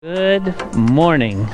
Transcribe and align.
Good 0.00 0.76
morning. 0.76 1.48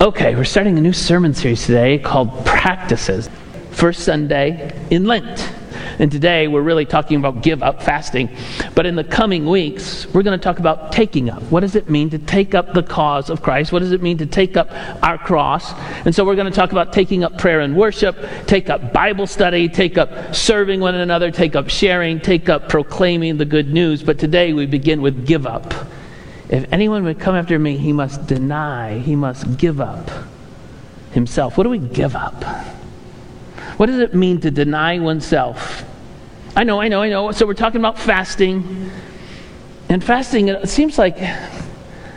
Okay, 0.00 0.36
we're 0.36 0.44
starting 0.44 0.78
a 0.78 0.80
new 0.80 0.92
sermon 0.92 1.34
series 1.34 1.66
today 1.66 1.98
called 1.98 2.46
Practices. 2.46 3.28
First 3.72 4.04
Sunday 4.04 4.72
in 4.88 5.04
Lent. 5.04 5.52
And 5.98 6.12
today 6.12 6.46
we're 6.46 6.62
really 6.62 6.86
talking 6.86 7.16
about 7.16 7.42
give 7.42 7.64
up 7.64 7.82
fasting. 7.82 8.30
But 8.76 8.86
in 8.86 8.94
the 8.94 9.02
coming 9.02 9.46
weeks, 9.46 10.06
we're 10.14 10.22
going 10.22 10.38
to 10.38 10.42
talk 10.42 10.60
about 10.60 10.92
taking 10.92 11.30
up. 11.30 11.42
What 11.50 11.62
does 11.62 11.74
it 11.74 11.90
mean 11.90 12.10
to 12.10 12.18
take 12.20 12.54
up 12.54 12.74
the 12.74 12.84
cause 12.84 13.28
of 13.28 13.42
Christ? 13.42 13.72
What 13.72 13.80
does 13.80 13.90
it 13.90 14.00
mean 14.00 14.18
to 14.18 14.26
take 14.26 14.56
up 14.56 14.70
our 15.02 15.18
cross? 15.18 15.72
And 16.06 16.14
so 16.14 16.24
we're 16.24 16.36
going 16.36 16.48
to 16.48 16.56
talk 16.56 16.70
about 16.70 16.92
taking 16.92 17.24
up 17.24 17.38
prayer 17.38 17.58
and 17.58 17.76
worship, 17.76 18.16
take 18.46 18.70
up 18.70 18.92
Bible 18.92 19.26
study, 19.26 19.68
take 19.68 19.98
up 19.98 20.32
serving 20.32 20.78
one 20.78 20.94
another, 20.94 21.32
take 21.32 21.56
up 21.56 21.68
sharing, 21.68 22.20
take 22.20 22.48
up 22.48 22.68
proclaiming 22.68 23.36
the 23.36 23.46
good 23.46 23.72
news. 23.72 24.04
But 24.04 24.20
today 24.20 24.52
we 24.52 24.66
begin 24.66 25.02
with 25.02 25.26
give 25.26 25.44
up. 25.44 25.74
If 26.52 26.70
anyone 26.70 27.02
would 27.04 27.18
come 27.18 27.34
after 27.34 27.58
me, 27.58 27.78
he 27.78 27.94
must 27.94 28.26
deny, 28.26 28.98
he 28.98 29.16
must 29.16 29.56
give 29.56 29.80
up 29.80 30.10
himself. 31.12 31.56
What 31.56 31.64
do 31.64 31.70
we 31.70 31.78
give 31.78 32.14
up? 32.14 32.44
What 33.78 33.86
does 33.86 34.00
it 34.00 34.14
mean 34.14 34.38
to 34.42 34.50
deny 34.50 34.98
oneself? 34.98 35.82
I 36.54 36.64
know, 36.64 36.78
I 36.78 36.88
know, 36.88 37.00
I 37.00 37.08
know. 37.08 37.32
So 37.32 37.46
we're 37.46 37.54
talking 37.54 37.80
about 37.80 37.98
fasting. 37.98 38.90
And 39.88 40.04
fasting, 40.04 40.48
it 40.48 40.68
seems 40.68 40.98
like, 40.98 41.16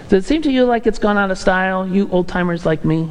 does 0.10 0.26
it 0.26 0.28
seem 0.28 0.42
to 0.42 0.52
you 0.52 0.66
like 0.66 0.86
it's 0.86 1.00
gone 1.00 1.18
out 1.18 1.32
of 1.32 1.38
style, 1.38 1.88
you 1.88 2.10
old 2.12 2.28
timers 2.28 2.66
like 2.66 2.84
me? 2.84 3.08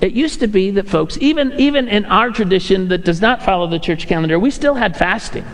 It 0.00 0.14
used 0.14 0.40
to 0.40 0.48
be 0.48 0.72
that 0.72 0.88
folks, 0.88 1.16
even, 1.20 1.52
even 1.60 1.86
in 1.86 2.06
our 2.06 2.30
tradition 2.30 2.88
that 2.88 3.04
does 3.04 3.20
not 3.20 3.40
follow 3.40 3.68
the 3.68 3.78
church 3.78 4.08
calendar, 4.08 4.36
we 4.36 4.50
still 4.50 4.74
had 4.74 4.96
fasting. 4.96 5.44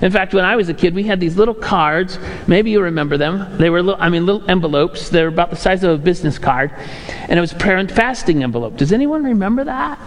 In 0.00 0.12
fact, 0.12 0.32
when 0.32 0.44
I 0.44 0.54
was 0.54 0.68
a 0.68 0.74
kid, 0.74 0.94
we 0.94 1.02
had 1.02 1.18
these 1.18 1.36
little 1.36 1.54
cards. 1.54 2.18
Maybe 2.46 2.70
you 2.70 2.80
remember 2.80 3.16
them. 3.16 3.58
They 3.58 3.68
were, 3.68 3.82
little, 3.82 4.00
I 4.00 4.08
mean, 4.08 4.26
little 4.26 4.48
envelopes. 4.48 5.08
They 5.08 5.22
were 5.22 5.28
about 5.28 5.50
the 5.50 5.56
size 5.56 5.82
of 5.82 5.90
a 5.90 6.02
business 6.02 6.38
card, 6.38 6.72
and 7.28 7.36
it 7.36 7.40
was 7.40 7.52
prayer 7.52 7.78
and 7.78 7.90
fasting 7.90 8.42
envelope. 8.44 8.76
Does 8.76 8.92
anyone 8.92 9.24
remember 9.24 9.64
that? 9.64 9.98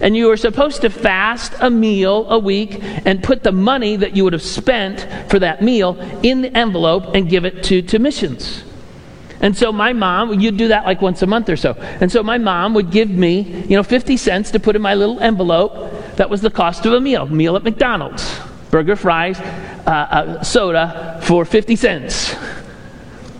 And 0.00 0.16
you 0.16 0.26
were 0.26 0.36
supposed 0.36 0.82
to 0.82 0.90
fast 0.90 1.54
a 1.60 1.70
meal 1.70 2.28
a 2.28 2.38
week 2.38 2.82
and 2.82 3.22
put 3.22 3.44
the 3.44 3.52
money 3.52 3.96
that 3.96 4.16
you 4.16 4.24
would 4.24 4.32
have 4.32 4.42
spent 4.42 5.06
for 5.30 5.38
that 5.38 5.62
meal 5.62 5.96
in 6.22 6.42
the 6.42 6.54
envelope 6.54 7.14
and 7.14 7.30
give 7.30 7.44
it 7.44 7.62
to, 7.64 7.80
to 7.82 7.98
missions. 7.98 8.64
And 9.40 9.56
so 9.56 9.72
my 9.72 9.92
mom, 9.92 10.40
you'd 10.40 10.56
do 10.56 10.68
that 10.68 10.84
like 10.84 11.00
once 11.00 11.22
a 11.22 11.26
month 11.26 11.48
or 11.48 11.56
so. 11.56 11.74
And 12.00 12.10
so 12.10 12.22
my 12.22 12.36
mom 12.36 12.74
would 12.74 12.90
give 12.90 13.10
me, 13.10 13.40
you 13.68 13.76
know, 13.76 13.82
50 13.82 14.16
cents 14.16 14.50
to 14.50 14.60
put 14.60 14.76
in 14.76 14.82
my 14.82 14.94
little 14.94 15.20
envelope. 15.20 16.16
That 16.16 16.28
was 16.28 16.40
the 16.40 16.50
cost 16.50 16.84
of 16.84 16.92
a 16.92 17.00
meal, 17.00 17.26
meal 17.26 17.56
at 17.56 17.62
McDonald's 17.62 18.40
burger, 18.70 18.96
fries, 18.96 19.38
uh, 19.38 19.90
uh, 19.90 20.42
soda 20.42 21.20
for 21.22 21.44
50 21.44 21.76
cents. 21.76 22.34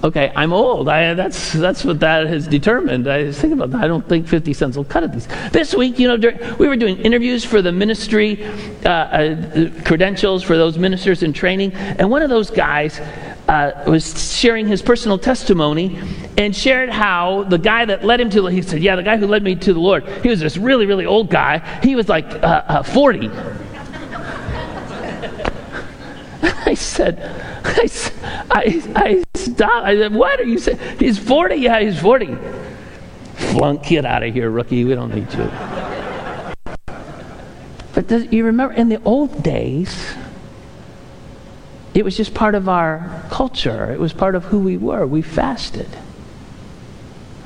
Okay, 0.05 0.31
I'm 0.37 0.53
old. 0.53 0.89
I, 0.89 1.15
that's, 1.15 1.53
that's 1.53 1.85
what 1.85 2.01
that 2.01 2.27
has 2.27 2.47
determined. 2.47 3.09
I 3.09 3.33
thinking 3.33 3.59
about 3.59 3.73
that. 3.73 3.83
I 3.83 3.89
don't 3.89 4.07
think 4.07 4.29
50 4.29 4.53
cents 4.53 4.77
will 4.77 4.85
cut 4.85 5.03
it. 5.03 5.13
These. 5.13 5.27
This 5.51 5.75
week, 5.75 5.99
you 5.99 6.07
know, 6.07 6.17
during, 6.17 6.39
we 6.59 6.69
were 6.69 6.77
doing 6.77 6.99
interviews 6.99 7.45
for 7.45 7.61
the 7.61 7.73
ministry 7.73 8.45
uh, 8.85 8.89
uh, 8.89 9.71
credentials 9.85 10.43
for 10.45 10.57
those 10.57 10.79
ministers 10.79 11.23
in 11.23 11.33
training, 11.33 11.73
and 11.73 12.09
one 12.11 12.23
of 12.23 12.29
those 12.29 12.51
guys 12.51 13.01
uh, 13.49 13.85
was 13.87 14.33
sharing 14.33 14.69
his 14.69 14.83
personal 14.83 15.19
testimony 15.19 15.99
and 16.37 16.55
shared 16.55 16.91
how 16.91 17.45
the 17.45 17.59
guy 17.59 17.85
that 17.85 18.05
led 18.05 18.21
him 18.21 18.31
to, 18.31 18.47
he 18.47 18.63
said, 18.63 18.83
yeah, 18.83 18.97
the 18.97 19.03
guy 19.03 19.17
who 19.17 19.27
led 19.27 19.43
me 19.43 19.57
to 19.57 19.73
the 19.73 19.81
Lord, 19.81 20.07
he 20.23 20.29
was 20.29 20.41
this 20.41 20.57
really, 20.57 20.87
really 20.87 21.07
old 21.07 21.31
guy. 21.31 21.59
He 21.83 21.97
was 21.97 22.09
like 22.09 22.27
uh, 22.27 22.83
40 22.83 23.31
I 26.66 26.66
said, 26.77 27.19
I, 27.65 27.89
I, 28.51 28.83
I 28.95 29.25
stopped. 29.35 29.87
I 29.87 29.97
said, 29.97 30.15
what 30.15 30.41
are 30.41 30.45
you 30.45 30.59
saying? 30.59 30.79
He's 30.99 31.19
40? 31.19 31.57
Yeah, 31.57 31.81
he's 31.81 31.99
40. 31.99 32.37
Flunk, 33.35 33.85
get 33.85 34.05
out 34.05 34.23
of 34.23 34.33
here, 34.33 34.51
rookie. 34.51 34.85
We 34.85 34.95
don't 34.95 35.15
need 35.15 35.33
you. 35.35 35.51
But 37.95 38.09
does, 38.09 38.31
you 38.33 38.45
remember 38.45 38.75
in 38.75 38.89
the 38.89 39.03
old 39.05 39.43
days, 39.43 40.15
it 41.95 42.05
was 42.05 42.17
just 42.17 42.35
part 42.35 42.55
of 42.55 42.69
our 42.69 43.25
culture. 43.31 43.91
It 43.91 43.99
was 43.99 44.13
part 44.13 44.35
of 44.35 44.45
who 44.45 44.61
we 44.61 44.77
were. 44.77 45.07
We 45.07 45.23
fasted. 45.23 45.89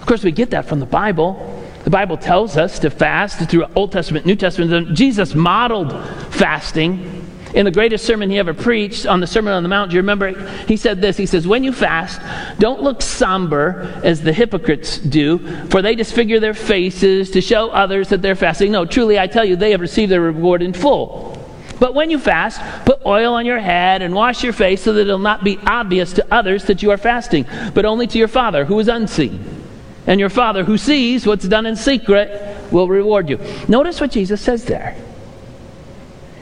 Of 0.01 0.07
course, 0.07 0.25
we 0.25 0.33
get 0.33 0.51
that 0.51 0.65
from 0.65 0.81
the 0.81 0.87
Bible. 0.87 1.65
The 1.85 1.91
Bible 1.91 2.17
tells 2.17 2.57
us 2.57 2.81
to 2.81 2.91
fast 2.91 3.49
through 3.49 3.67
Old 3.77 3.93
Testament, 3.93 4.27
New 4.27 4.35
Testament. 4.37 4.97
Jesus 4.97 5.35
modeled 5.35 5.93
fasting 6.31 7.20
in 7.55 7.65
the 7.65 7.71
greatest 7.71 8.05
sermon 8.05 8.31
he 8.31 8.39
ever 8.39 8.55
preached 8.55 9.07
on 9.07 9.21
the 9.21 9.27
Sermon 9.27 9.53
on 9.53 9.63
the 9.63 9.69
Mount, 9.69 9.91
do 9.91 9.97
you 9.97 10.01
remember? 10.01 10.49
He 10.67 10.77
said 10.77 11.01
this 11.01 11.17
He 11.17 11.27
says, 11.27 11.47
When 11.47 11.65
you 11.65 11.73
fast, 11.73 12.21
don't 12.59 12.83
look 12.83 13.03
somber 13.03 14.01
as 14.05 14.23
the 14.23 14.33
hypocrites 14.33 14.99
do, 14.99 15.39
for 15.67 15.83
they 15.83 15.95
disfigure 15.95 16.41
their 16.41 16.55
faces 16.55 17.31
to 17.33 17.41
show 17.41 17.71
others 17.71 18.09
that 18.11 18.23
they're 18.23 18.37
fasting. 18.37 18.73
No, 18.73 18.85
truly, 18.85 19.19
I 19.19 19.27
tell 19.27 19.45
you, 19.45 19.57
they 19.57 19.73
have 19.73 19.81
received 19.81 20.13
their 20.13 20.21
reward 20.21 20.63
in 20.63 20.73
full. 20.73 21.37
But 21.81 21.95
when 21.95 22.11
you 22.11 22.19
fast, 22.19 22.61
put 22.85 23.05
oil 23.07 23.33
on 23.33 23.47
your 23.47 23.59
head 23.59 24.03
and 24.03 24.15
wash 24.15 24.45
your 24.45 24.53
face 24.53 24.83
so 24.83 24.93
that 24.93 25.01
it'll 25.01 25.19
not 25.19 25.43
be 25.43 25.59
obvious 25.67 26.13
to 26.15 26.27
others 26.31 26.65
that 26.65 26.83
you 26.83 26.91
are 26.91 26.99
fasting, 26.99 27.47
but 27.75 27.87
only 27.87 28.07
to 28.07 28.19
your 28.19 28.29
Father 28.29 28.67
who 28.67 28.79
is 28.79 28.89
unseen. 28.89 29.65
And 30.07 30.21
your 30.21 30.29
Father 30.29 30.63
who 30.63 30.77
sees 30.77 31.27
what's 31.27 31.49
done 31.49 31.65
in 31.65 31.77
secret 31.77 32.71
will 32.71 32.87
reward 32.87 33.31
you. 33.31 33.39
Notice 33.67 34.01
what 34.01 34.11
Jesus 34.11 34.41
says 34.41 34.67
there. 34.67 34.95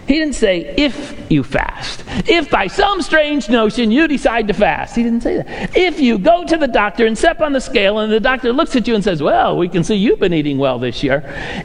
He 0.08 0.14
didn't 0.14 0.36
say, 0.36 0.74
if 0.78 1.30
you 1.30 1.44
fast. 1.44 2.02
If 2.26 2.50
by 2.50 2.66
some 2.66 3.02
strange 3.02 3.50
notion 3.50 3.90
you 3.90 4.08
decide 4.08 4.48
to 4.48 4.54
fast. 4.54 4.96
He 4.96 5.02
didn't 5.02 5.22
say 5.22 5.36
that. 5.36 5.76
If 5.76 6.00
you 6.00 6.18
go 6.18 6.46
to 6.46 6.56
the 6.56 6.66
doctor 6.66 7.04
and 7.04 7.16
step 7.16 7.42
on 7.42 7.52
the 7.52 7.60
scale 7.60 7.98
and 7.98 8.10
the 8.10 8.18
doctor 8.18 8.50
looks 8.50 8.74
at 8.74 8.88
you 8.88 8.94
and 8.94 9.04
says, 9.04 9.22
well, 9.22 9.58
we 9.58 9.68
can 9.68 9.84
see 9.84 9.96
you've 9.96 10.18
been 10.18 10.32
eating 10.32 10.56
well 10.56 10.78
this 10.78 11.02
year. 11.02 11.22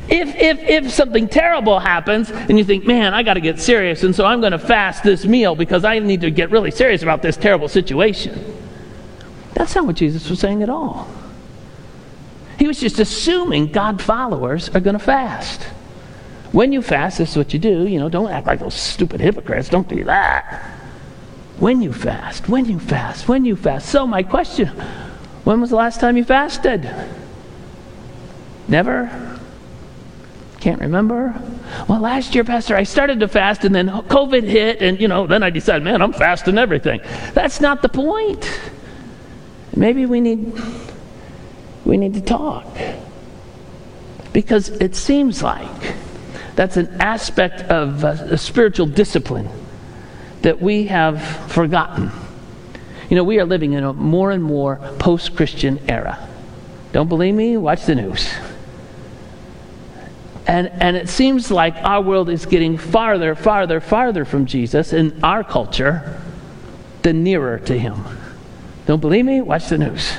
If, 0.09 0.35
if, 0.35 0.59
if 0.59 0.91
something 0.91 1.29
terrible 1.29 1.79
happens 1.79 2.31
and 2.31 2.57
you 2.57 2.65
think, 2.65 2.85
man, 2.85 3.13
I 3.13 3.23
got 3.23 3.35
to 3.35 3.41
get 3.41 3.61
serious 3.61 4.03
and 4.03 4.13
so 4.13 4.25
I'm 4.25 4.41
going 4.41 4.51
to 4.51 4.59
fast 4.59 5.05
this 5.05 5.25
meal 5.25 5.55
because 5.55 5.85
I 5.85 5.99
need 5.99 6.19
to 6.19 6.29
get 6.29 6.51
really 6.51 6.71
serious 6.71 7.01
about 7.01 7.21
this 7.21 7.37
terrible 7.37 7.69
situation. 7.69 8.43
That's 9.53 9.73
not 9.73 9.85
what 9.85 9.95
Jesus 9.95 10.29
was 10.29 10.41
saying 10.41 10.61
at 10.63 10.69
all. 10.69 11.07
He 12.59 12.67
was 12.67 12.77
just 12.77 12.99
assuming 12.99 13.71
God 13.71 14.01
followers 14.01 14.67
are 14.67 14.81
going 14.81 14.99
to 14.99 15.03
fast. 15.03 15.65
When 16.53 16.72
you 16.72 16.84
fast, 16.84 17.18
this 17.18 17.31
is 17.31 17.38
what 17.38 17.52
you 17.52 17.59
do. 17.59 17.88
You 17.88 18.00
know, 18.00 18.09
don't 18.09 18.30
act 18.30 18.46
like 18.46 18.59
those 18.59 18.75
stupid 18.75 19.19
hypocrites. 19.19 19.69
Don't 19.69 19.90
do 19.90 20.03
that. 20.06 20.64
When 21.58 21.81
you 21.81 21.91
fast, 21.91 22.47
when 22.47 22.66
you 22.66 22.80
fast, 22.80 23.28
when 23.28 23.44
you 23.44 23.56
fast. 23.56 23.90
So, 23.90 24.06
my 24.08 24.22
question 24.24 24.68
when 25.44 25.59
was 25.59 25.72
the 25.72 25.75
last 25.75 26.00
time 26.00 26.16
you 26.16 26.24
fasted? 26.24 26.90
Never? 28.68 29.40
Can't 30.62 30.80
remember? 30.80 31.36
Well, 31.90 32.00
last 32.00 32.36
year, 32.36 32.44
Pastor, 32.44 32.75
I 32.75 32.84
started 32.84 33.20
to 33.20 33.28
fast 33.28 33.66
and 33.66 33.75
then 33.75 33.90
COVID 33.90 34.44
hit, 34.44 34.81
and, 34.81 35.02
you 35.02 35.08
know, 35.08 35.28
then 35.28 35.44
I 35.44 35.50
decided, 35.50 35.84
man, 35.84 36.02
I'm 36.02 36.14
fasting 36.14 36.58
everything. 36.58 37.02
That's 37.34 37.59
not 37.59 37.81
the 37.81 37.90
point. 37.90 38.47
Maybe 39.75 40.06
we 40.06 40.22
need, 40.22 40.53
we 41.84 41.97
need 41.97 42.14
to 42.14 42.22
talk. 42.22 42.66
Because 44.31 44.70
it 44.70 44.96
seems 44.96 45.44
like 45.44 45.96
that's 46.56 46.78
an 46.78 46.96
aspect 47.00 47.62
of 47.64 48.03
uh, 48.03 48.38
spiritual 48.38 48.86
discipline 48.86 49.50
that 50.41 50.62
we 50.62 50.86
have 50.88 51.22
forgotten. 51.52 52.12
You 53.09 53.16
know, 53.16 53.24
we 53.24 53.40
are 53.40 53.46
living 53.46 53.74
in 53.74 53.84
a 53.84 53.94
more 53.94 54.31
and 54.31 54.44
more 54.44 54.78
post 55.00 55.36
Christian 55.36 55.80
era. 55.90 56.28
Don't 56.91 57.09
believe 57.09 57.34
me? 57.34 57.58
Watch 57.58 57.86
the 57.86 57.96
news. 57.96 58.31
And, 60.46 60.68
and 60.68 60.97
it 60.97 61.09
seems 61.09 61.50
like 61.50 61.75
our 61.78 62.02
world 62.02 62.30
is 62.30 62.46
getting 62.46 62.78
farther, 62.78 63.34
farther, 63.34 63.80
farther 63.80 64.25
from 64.25 64.46
Jesus 64.46 64.94
in 64.94 65.24
our 65.24 65.44
culture 65.44 66.20
than 67.02 67.24
nearer 67.24 67.59
to 67.59 67.78
Him. 67.78 68.03
Don't 68.85 69.00
believe 69.00 69.25
me? 69.25 69.41
Watch 69.41 69.70
the 69.70 69.78
news. 69.78 70.18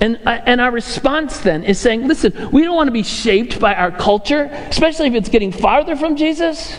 And, 0.00 0.18
and 0.26 0.60
our 0.62 0.70
response 0.70 1.40
then 1.40 1.62
is 1.62 1.78
saying, 1.78 2.08
listen, 2.08 2.50
we 2.50 2.62
don't 2.64 2.74
want 2.74 2.88
to 2.88 2.92
be 2.92 3.02
shaped 3.02 3.60
by 3.60 3.74
our 3.74 3.90
culture, 3.90 4.44
especially 4.44 5.08
if 5.08 5.14
it's 5.14 5.28
getting 5.28 5.52
farther 5.52 5.94
from 5.94 6.16
Jesus. 6.16 6.78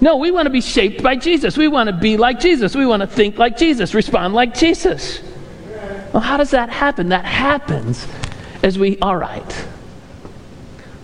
No, 0.00 0.16
we 0.16 0.30
want 0.30 0.46
to 0.46 0.50
be 0.50 0.60
shaped 0.60 1.02
by 1.02 1.16
Jesus. 1.16 1.56
We 1.56 1.66
want 1.66 1.88
to 1.88 1.96
be 1.96 2.16
like 2.16 2.38
Jesus. 2.38 2.76
We 2.76 2.86
want 2.86 3.00
to 3.00 3.08
think 3.08 3.38
like 3.38 3.56
Jesus, 3.56 3.92
respond 3.92 4.34
like 4.34 4.54
Jesus. 4.54 5.20
Well, 6.12 6.22
how 6.22 6.36
does 6.36 6.52
that 6.52 6.70
happen? 6.70 7.08
That 7.08 7.24
happens 7.24 8.06
as 8.62 8.78
we, 8.78 8.98
all 9.00 9.16
right, 9.16 9.66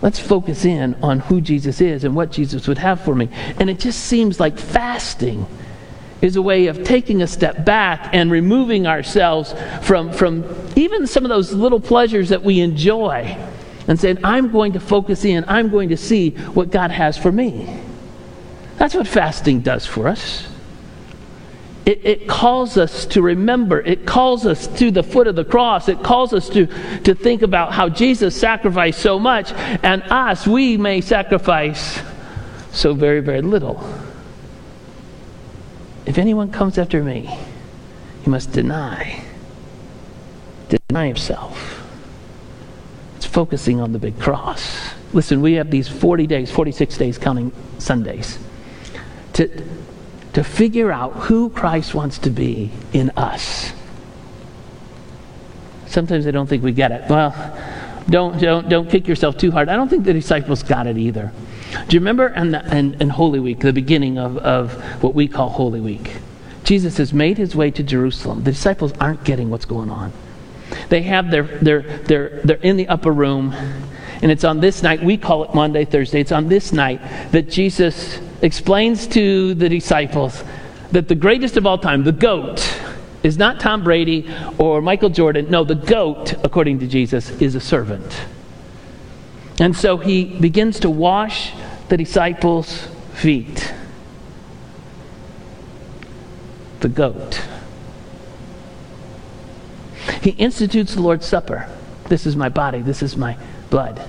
let's 0.01 0.19
focus 0.19 0.63
in 0.63 0.95
on 1.03 1.19
who 1.19 1.41
Jesus 1.41 1.81
is 1.81 2.03
and 2.03 2.15
what 2.15 2.31
Jesus 2.31 2.67
would 2.67 2.77
have 2.77 3.01
for 3.01 3.13
me. 3.13 3.29
And 3.59 3.69
it 3.69 3.79
just 3.79 4.05
seems 4.05 4.39
like 4.39 4.57
fasting 4.57 5.45
is 6.23 6.37
a 6.37 6.41
way 6.41 6.67
of 6.67 6.83
taking 6.83 7.21
a 7.21 7.27
step 7.27 7.65
back 7.65 8.09
and 8.13 8.31
removing 8.31 8.87
ourselves 8.87 9.53
from, 9.81 10.11
from 10.11 10.43
even 10.75 11.05
some 11.05 11.25
of 11.25 11.29
those 11.29 11.51
little 11.51 11.81
pleasures 11.81 12.29
that 12.29 12.41
we 12.41 12.61
enjoy 12.61 13.37
and 13.87 13.99
saying, 13.99 14.17
I'm 14.23 14.49
going 14.49 14.73
to 14.73 14.79
focus 14.79 15.25
in, 15.25 15.43
I'm 15.49 15.69
going 15.69 15.89
to 15.89 15.97
see 15.97 16.31
what 16.31 16.71
God 16.71 16.91
has 16.91 17.17
for 17.17 17.31
me. 17.31 17.77
That's 18.77 18.95
what 18.95 19.05
fasting 19.05 19.59
does 19.59 19.85
for 19.85 20.07
us. 20.07 20.47
it, 21.85 22.05
it, 22.05 22.27
calls 22.29 22.77
us 22.77 23.05
to 23.07 23.21
remember. 23.21 23.81
It 23.81 24.05
calls 24.05 24.45
us 24.45 24.67
to 24.79 24.89
the 24.89 25.03
foot 25.03 25.27
of 25.27 25.35
the 25.35 25.43
cross. 25.43 25.89
It 25.89 26.01
calls 26.01 26.33
us 26.33 26.47
to, 26.49 26.67
to 27.01 27.13
think 27.13 27.41
about 27.41 27.73
how 27.73 27.89
Jesus 27.89 28.39
sacrificed 28.39 28.99
so 28.99 29.19
much, 29.19 29.51
and 29.51 30.01
us, 30.03 30.47
we 30.47 30.77
may 30.77 31.01
sacrifice 31.01 32.01
so 32.71 32.93
very, 32.93 33.19
very 33.19 33.41
little. 33.41 33.85
If 36.05 36.17
anyone 36.17 36.51
comes 36.51 36.77
after 36.77 37.03
me, 37.03 37.37
he 38.23 38.29
must 38.29 38.51
deny. 38.51 39.23
Deny 40.69 41.07
himself. 41.07 41.85
It's 43.17 43.25
focusing 43.25 43.79
on 43.79 43.93
the 43.93 43.99
big 43.99 44.19
cross. 44.19 44.93
Listen, 45.13 45.41
we 45.41 45.53
have 45.53 45.69
these 45.69 45.87
40 45.87 46.27
days, 46.27 46.51
46 46.51 46.97
days 46.97 47.17
counting 47.17 47.51
Sundays, 47.77 48.39
to, 49.33 49.47
to 50.33 50.43
figure 50.43 50.91
out 50.91 51.13
who 51.13 51.49
Christ 51.49 51.93
wants 51.93 52.17
to 52.19 52.29
be 52.29 52.71
in 52.91 53.11
us. 53.11 53.71
Sometimes 55.85 56.25
I 56.25 56.31
don't 56.31 56.47
think 56.47 56.63
we 56.63 56.71
get 56.71 56.91
it. 56.91 57.07
Well, 57.09 57.31
don't, 58.09 58.39
don't, 58.41 58.67
don't 58.67 58.89
kick 58.89 59.07
yourself 59.07 59.37
too 59.37 59.51
hard. 59.51 59.69
I 59.69 59.75
don't 59.75 59.89
think 59.89 60.03
the 60.03 60.13
disciples 60.13 60.63
got 60.63 60.87
it 60.87 60.97
either. 60.97 61.31
Do 61.87 61.95
you 61.95 61.99
remember 61.99 62.27
in, 62.27 62.55
in, 62.55 63.01
in 63.01 63.09
Holy 63.09 63.39
Week, 63.39 63.59
the 63.59 63.73
beginning 63.73 64.17
of, 64.17 64.37
of 64.37 64.73
what 65.03 65.13
we 65.13 65.27
call 65.27 65.49
Holy 65.49 65.81
Week? 65.81 66.17
Jesus 66.63 66.97
has 66.97 67.13
made 67.13 67.37
his 67.37 67.55
way 67.55 67.71
to 67.71 67.83
Jerusalem. 67.83 68.43
The 68.43 68.51
disciples 68.51 68.93
aren't 68.99 69.23
getting 69.23 69.49
what's 69.49 69.65
going 69.65 69.89
on. 69.89 70.13
They 70.89 71.01
have 71.03 71.29
their, 71.29 71.43
their, 71.43 71.81
their, 71.81 72.41
they're 72.43 72.57
in 72.57 72.77
the 72.77 72.87
upper 72.87 73.11
room, 73.11 73.53
and 74.21 74.31
it's 74.31 74.43
on 74.43 74.59
this 74.59 74.81
night, 74.81 75.03
we 75.03 75.17
call 75.17 75.43
it 75.43 75.53
Maundy, 75.53 75.85
Thursday, 75.85 76.21
it's 76.21 76.31
on 76.31 76.47
this 76.47 76.71
night 76.71 77.01
that 77.31 77.49
Jesus 77.49 78.19
explains 78.41 79.07
to 79.07 79.53
the 79.53 79.69
disciples 79.69 80.43
that 80.91 81.07
the 81.07 81.15
greatest 81.15 81.57
of 81.57 81.65
all 81.65 81.77
time, 81.77 82.03
the 82.03 82.11
GOAT, 82.11 82.79
is 83.23 83.37
not 83.37 83.59
Tom 83.59 83.83
Brady 83.83 84.29
or 84.57 84.81
Michael 84.81 85.09
Jordan. 85.09 85.49
No, 85.49 85.63
the 85.63 85.75
GOAT, 85.75 86.33
according 86.43 86.79
to 86.79 86.87
Jesus, 86.87 87.29
is 87.41 87.55
a 87.55 87.59
servant. 87.59 88.25
And 89.59 89.75
so 89.75 89.97
he 89.97 90.25
begins 90.25 90.79
to 90.81 90.89
wash 90.89 91.53
the 91.89 91.97
disciples' 91.97 92.87
feet. 93.13 93.73
The 96.79 96.89
goat. 96.89 97.41
He 100.21 100.31
institutes 100.31 100.95
the 100.95 101.01
Lord's 101.01 101.25
Supper. 101.25 101.69
This 102.09 102.25
is 102.25 102.35
my 102.35 102.49
body, 102.49 102.81
this 102.81 103.01
is 103.01 103.15
my 103.15 103.37
blood. 103.69 104.01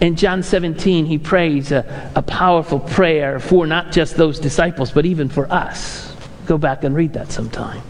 In 0.00 0.16
John 0.16 0.42
17, 0.42 1.06
he 1.06 1.18
prays 1.18 1.72
a, 1.72 2.12
a 2.14 2.22
powerful 2.22 2.78
prayer 2.78 3.38
for 3.38 3.66
not 3.66 3.92
just 3.92 4.16
those 4.16 4.38
disciples, 4.38 4.92
but 4.92 5.04
even 5.04 5.28
for 5.28 5.50
us. 5.52 6.14
Go 6.46 6.58
back 6.58 6.84
and 6.84 6.94
read 6.94 7.12
that 7.14 7.32
sometime. 7.32 7.82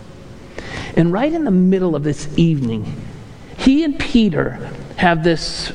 And 0.97 1.12
right 1.12 1.33
in 1.33 1.44
the 1.44 1.50
middle 1.50 1.94
of 1.94 2.03
this 2.03 2.29
evening, 2.37 3.00
he 3.59 3.85
and 3.85 3.99
Peter 3.99 4.53
have 4.97 5.23
this 5.23 5.73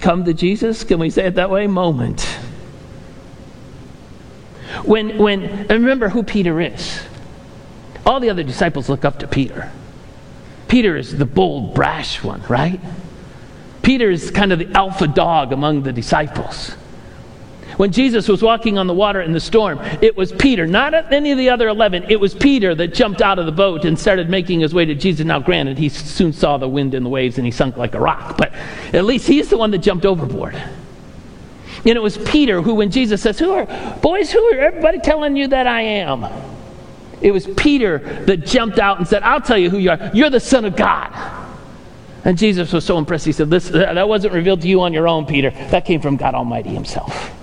come 0.00 0.24
to 0.24 0.34
Jesus, 0.34 0.84
can 0.84 0.98
we 0.98 1.10
say 1.10 1.26
it 1.26 1.34
that 1.36 1.50
way? 1.50 1.66
Moment. 1.66 2.22
When, 4.84 5.18
when, 5.18 5.42
and 5.42 5.70
remember 5.70 6.08
who 6.08 6.22
Peter 6.22 6.60
is. 6.60 7.02
All 8.06 8.20
the 8.20 8.30
other 8.30 8.42
disciples 8.42 8.88
look 8.88 9.04
up 9.04 9.18
to 9.20 9.28
Peter. 9.28 9.70
Peter 10.68 10.96
is 10.96 11.16
the 11.16 11.26
bold, 11.26 11.74
brash 11.74 12.22
one, 12.22 12.42
right? 12.48 12.80
Peter 13.82 14.10
is 14.10 14.30
kind 14.30 14.52
of 14.52 14.58
the 14.58 14.70
alpha 14.76 15.06
dog 15.06 15.52
among 15.52 15.82
the 15.82 15.92
disciples. 15.92 16.74
When 17.80 17.92
Jesus 17.92 18.28
was 18.28 18.42
walking 18.42 18.76
on 18.76 18.86
the 18.88 18.92
water 18.92 19.22
in 19.22 19.32
the 19.32 19.40
storm, 19.40 19.78
it 20.02 20.14
was 20.14 20.32
Peter, 20.32 20.66
not 20.66 20.92
any 21.10 21.32
of 21.32 21.38
the 21.38 21.48
other 21.48 21.66
11. 21.66 22.10
It 22.10 22.20
was 22.20 22.34
Peter 22.34 22.74
that 22.74 22.88
jumped 22.92 23.22
out 23.22 23.38
of 23.38 23.46
the 23.46 23.52
boat 23.52 23.86
and 23.86 23.98
started 23.98 24.28
making 24.28 24.60
his 24.60 24.74
way 24.74 24.84
to 24.84 24.94
Jesus. 24.94 25.24
Now, 25.24 25.38
granted, 25.38 25.78
he 25.78 25.88
soon 25.88 26.34
saw 26.34 26.58
the 26.58 26.68
wind 26.68 26.92
and 26.92 27.06
the 27.06 27.08
waves 27.08 27.38
and 27.38 27.46
he 27.46 27.50
sunk 27.50 27.78
like 27.78 27.94
a 27.94 27.98
rock, 27.98 28.36
but 28.36 28.52
at 28.92 29.06
least 29.06 29.26
he's 29.26 29.48
the 29.48 29.56
one 29.56 29.70
that 29.70 29.78
jumped 29.78 30.04
overboard. 30.04 30.56
And 30.56 31.86
it 31.86 32.02
was 32.02 32.18
Peter 32.18 32.60
who, 32.60 32.74
when 32.74 32.90
Jesus 32.90 33.22
says, 33.22 33.38
Who 33.38 33.50
are, 33.52 33.64
boys, 34.02 34.30
who 34.30 34.44
are 34.52 34.58
everybody 34.58 34.98
telling 34.98 35.34
you 35.34 35.48
that 35.48 35.66
I 35.66 35.80
am? 35.80 36.26
It 37.22 37.30
was 37.30 37.46
Peter 37.46 38.00
that 38.26 38.44
jumped 38.44 38.78
out 38.78 38.98
and 38.98 39.08
said, 39.08 39.22
I'll 39.22 39.40
tell 39.40 39.56
you 39.56 39.70
who 39.70 39.78
you 39.78 39.92
are. 39.92 40.10
You're 40.12 40.28
the 40.28 40.38
Son 40.38 40.66
of 40.66 40.76
God. 40.76 41.14
And 42.26 42.36
Jesus 42.36 42.74
was 42.74 42.84
so 42.84 42.98
impressed. 42.98 43.24
He 43.24 43.32
said, 43.32 43.48
That 43.48 44.06
wasn't 44.06 44.34
revealed 44.34 44.60
to 44.60 44.68
you 44.68 44.82
on 44.82 44.92
your 44.92 45.08
own, 45.08 45.24
Peter. 45.24 45.48
That 45.70 45.86
came 45.86 46.02
from 46.02 46.18
God 46.18 46.34
Almighty 46.34 46.74
Himself. 46.74 47.38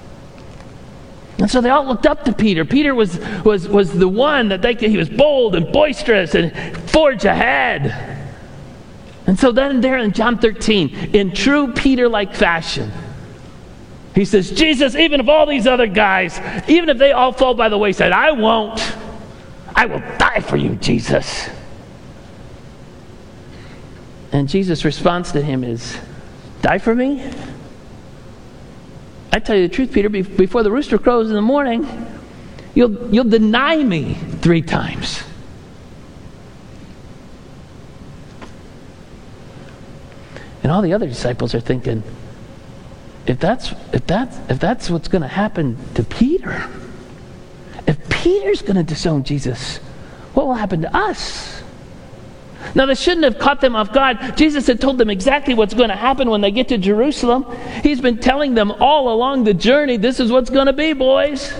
And 1.39 1.49
so 1.49 1.61
they 1.61 1.69
all 1.69 1.85
looked 1.85 2.07
up 2.07 2.25
to 2.25 2.33
Peter. 2.33 2.65
Peter 2.65 2.95
was, 2.95 3.19
was, 3.43 3.67
was 3.67 3.93
the 3.93 4.07
one 4.07 4.49
that 4.49 4.61
they 4.61 4.73
could, 4.73 4.89
he 4.89 4.97
was 4.97 5.09
bold 5.09 5.55
and 5.55 5.71
boisterous 5.71 6.33
and 6.33 6.51
forge 6.89 7.25
ahead. 7.25 8.25
And 9.27 9.37
so 9.37 9.51
then 9.51 9.81
there 9.81 9.97
in 9.97 10.13
John 10.13 10.39
13, 10.39 11.11
in 11.13 11.33
true 11.33 11.73
Peter 11.73 12.09
like 12.09 12.33
fashion, 12.33 12.91
he 14.15 14.25
says, 14.25 14.49
Jesus, 14.49 14.95
even 14.95 15.19
if 15.19 15.27
all 15.27 15.45
these 15.45 15.67
other 15.67 15.85
guys, 15.85 16.39
even 16.67 16.89
if 16.89 16.97
they 16.97 17.11
all 17.11 17.31
fall 17.31 17.53
by 17.53 17.69
the 17.69 17.77
wayside, 17.77 18.11
I 18.11 18.31
won't. 18.31 18.79
I 19.75 19.85
will 19.85 19.99
die 20.17 20.39
for 20.39 20.57
you, 20.57 20.75
Jesus. 20.75 21.49
And 24.31 24.49
Jesus' 24.49 24.83
response 24.83 25.31
to 25.33 25.41
him 25.41 25.63
is, 25.63 25.99
Die 26.61 26.79
for 26.79 26.95
me? 26.95 27.31
I 29.31 29.39
tell 29.39 29.55
you 29.55 29.67
the 29.67 29.73
truth, 29.73 29.93
Peter, 29.93 30.09
before 30.09 30.63
the 30.63 30.71
rooster 30.71 30.97
crows 30.97 31.29
in 31.29 31.35
the 31.35 31.41
morning, 31.41 31.87
you'll, 32.73 33.13
you'll 33.13 33.29
deny 33.29 33.83
me 33.83 34.13
three 34.13 34.61
times. 34.61 35.23
And 40.63 40.71
all 40.71 40.81
the 40.81 40.93
other 40.93 41.07
disciples 41.07 41.55
are 41.55 41.59
thinking, 41.59 42.03
if 43.25 43.39
that's, 43.39 43.73
if 43.93 44.05
that's, 44.07 44.37
if 44.49 44.59
that's 44.59 44.89
what's 44.89 45.07
going 45.07 45.21
to 45.21 45.27
happen 45.27 45.77
to 45.95 46.03
Peter, 46.03 46.69
if 47.87 48.09
Peter's 48.09 48.61
going 48.61 48.75
to 48.75 48.83
disown 48.83 49.23
Jesus, 49.23 49.77
what 50.33 50.45
will 50.45 50.55
happen 50.55 50.81
to 50.81 50.95
us? 50.95 51.56
Now, 52.75 52.85
this 52.85 52.99
shouldn't 52.99 53.23
have 53.23 53.39
caught 53.39 53.61
them 53.61 53.75
off 53.75 53.93
guard. 53.93 54.37
Jesus 54.37 54.67
had 54.67 54.79
told 54.79 54.97
them 54.97 55.09
exactly 55.09 55.53
what's 55.53 55.73
going 55.73 55.89
to 55.89 55.95
happen 55.95 56.29
when 56.29 56.41
they 56.41 56.51
get 56.51 56.67
to 56.69 56.77
Jerusalem. 56.77 57.45
He's 57.83 58.01
been 58.01 58.17
telling 58.17 58.53
them 58.53 58.71
all 58.71 59.13
along 59.13 59.43
the 59.43 59.53
journey 59.53 59.97
this 59.97 60.19
is 60.19 60.31
what's 60.31 60.49
going 60.49 60.67
to 60.67 60.73
be, 60.73 60.93
boys. 60.93 61.53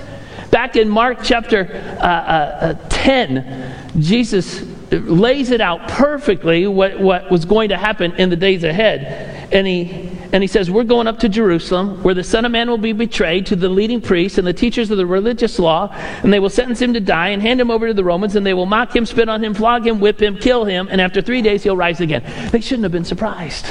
Back 0.52 0.76
in 0.76 0.90
Mark 0.90 1.20
chapter 1.24 1.68
uh, 2.00 2.06
uh, 2.06 2.76
uh 2.82 2.90
10, 2.90 3.92
Jesus 4.00 4.64
lays 4.92 5.52
it 5.52 5.62
out 5.62 5.88
perfectly 5.90 6.68
what, 6.68 7.00
what 7.00 7.30
was 7.30 7.46
going 7.46 7.70
to 7.70 7.78
happen 7.78 8.14
in 8.14 8.30
the 8.30 8.36
days 8.36 8.64
ahead. 8.64 9.50
And 9.52 9.68
he 9.68 10.07
and 10.32 10.44
he 10.44 10.48
says, 10.48 10.70
We're 10.70 10.84
going 10.84 11.08
up 11.08 11.20
to 11.20 11.30
Jerusalem, 11.30 12.04
where 12.04 12.14
the 12.14 12.24
Son 12.24 12.46
of 12.46 12.52
Man 12.52 12.70
will 12.70 12.78
be 12.78 12.94
betrayed 12.94 13.46
to 13.48 13.56
the 13.56 13.70
leading 13.70 14.02
priests 14.02 14.38
and 14.38 14.48
the 14.48 14.54
teachers 14.54 14.92
of 14.92 14.98
the 14.98 15.06
religious 15.06 15.60
law, 15.60 15.94
and 16.24 16.32
they 16.32 16.40
will 16.40 16.50
sentence 16.50 16.82
him 16.82 16.94
to 16.94 17.00
die 17.00 17.30
and 17.30 17.42
hand 17.42 17.62
him 17.62 17.72
over 17.72 17.88
to 17.88 17.94
the 17.94 18.04
Romans, 18.04 18.36
and 18.36 18.46
they 18.46 18.54
will 18.54 18.66
mock 18.66 18.96
him, 18.96 19.06
spit 19.06 19.30
on 19.30 19.44
him, 19.44 19.54
flog 19.54 19.86
him, 19.86 20.00
whip 20.00 20.22
him, 20.22 20.38
kill 20.38 20.66
him, 20.66 20.88
and 20.92 21.00
after 21.00 21.22
three 21.22 21.42
days 21.42 21.64
he'll 21.64 21.78
rise 21.78 22.02
again. 22.02 22.24
They 22.52 22.62
shouldn't 22.62 22.84
have 22.84 22.92
been 22.92 23.06
surprised. 23.06 23.66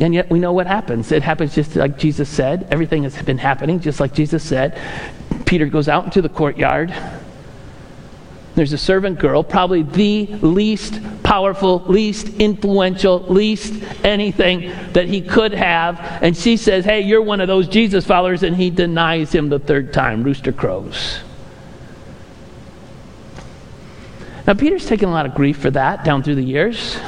And 0.00 0.12
yet 0.12 0.28
we 0.28 0.40
know 0.40 0.52
what 0.52 0.66
happens. 0.66 1.12
It 1.12 1.22
happens 1.22 1.54
just 1.54 1.76
like 1.76 1.98
Jesus 1.98 2.28
said. 2.28 2.66
Everything 2.70 3.04
has 3.04 3.20
been 3.22 3.38
happening 3.38 3.78
just 3.80 4.00
like 4.00 4.12
Jesus 4.12 4.42
said. 4.42 4.78
Peter 5.46 5.66
goes 5.66 5.88
out 5.88 6.04
into 6.04 6.20
the 6.20 6.28
courtyard. 6.28 6.94
There's 8.54 8.72
a 8.72 8.78
servant 8.78 9.18
girl, 9.18 9.42
probably 9.42 9.82
the 9.82 10.26
least 10.42 11.00
powerful, 11.24 11.80
least 11.86 12.28
influential, 12.38 13.20
least 13.20 13.82
anything 14.04 14.72
that 14.92 15.08
he 15.08 15.22
could 15.22 15.52
have. 15.52 15.98
And 16.22 16.36
she 16.36 16.56
says, 16.56 16.84
Hey, 16.84 17.00
you're 17.00 17.22
one 17.22 17.40
of 17.40 17.48
those 17.48 17.66
Jesus 17.66 18.06
followers. 18.06 18.44
And 18.44 18.56
he 18.56 18.70
denies 18.70 19.34
him 19.34 19.48
the 19.48 19.58
third 19.58 19.92
time. 19.92 20.22
Rooster 20.22 20.52
crows. 20.52 21.18
Now, 24.46 24.54
Peter's 24.54 24.86
taken 24.86 25.08
a 25.08 25.12
lot 25.12 25.26
of 25.26 25.34
grief 25.34 25.58
for 25.58 25.70
that 25.70 26.04
down 26.04 26.22
through 26.22 26.34
the 26.36 26.42
years. 26.42 26.98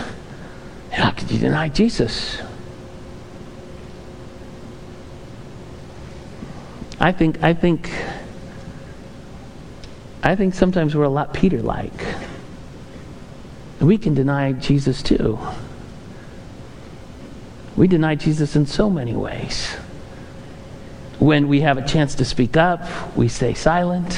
How 0.91 1.11
could 1.11 1.31
you 1.31 1.39
deny 1.39 1.69
Jesus? 1.69 2.41
I 6.99 7.13
think, 7.13 7.43
I 7.43 7.53
think 7.53 7.91
I 10.27 10.35
think 10.35 10.55
sometimes 10.55 10.97
we're 10.97 11.05
a 11.05 11.09
lot 11.09 11.33
Peter 11.33 11.63
like. 11.63 12.05
We 13.81 13.97
can 13.97 14.13
deny 14.13 14.55
Jesus 14.55 15.01
too. 15.01 15.39
We 17.77 17.87
deny 17.87 18.17
Jesus 18.17 18.57
in 18.57 18.67
so 18.67 18.91
many 18.91 19.15
ways. 19.15 19.69
When 21.21 21.47
we 21.47 21.61
have 21.61 21.79
a 21.79 21.87
chance 21.87 22.17
to 22.17 22.25
speak 22.25 22.57
up, 22.57 23.17
we 23.17 23.29
stay 23.29 23.55
silent. 23.55 24.15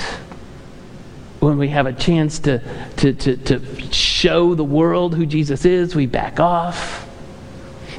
When 1.41 1.59
we 1.59 1.69
have 1.69 1.85
a 1.85 1.93
chance 1.93 2.38
to, 2.38 2.62
to, 2.97 3.12
to, 3.12 3.37
to 3.37 3.93
show 3.93 4.55
the 4.55 4.65
world 4.65 5.15
who 5.15 5.27
Jesus 5.27 5.67
is, 5.67 5.95
we 5.95 6.07
back 6.07 6.41
off. 6.41 7.03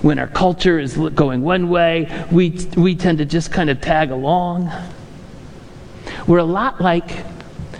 When 0.01 0.17
our 0.17 0.25
culture 0.27 0.79
is 0.79 0.97
going 0.97 1.43
one 1.43 1.69
way, 1.69 2.25
we, 2.31 2.57
we 2.75 2.95
tend 2.95 3.19
to 3.19 3.25
just 3.25 3.51
kind 3.51 3.69
of 3.69 3.81
tag 3.81 4.09
along. 4.09 4.71
We're 6.25 6.39
a 6.39 6.43
lot 6.43 6.81
like 6.81 7.23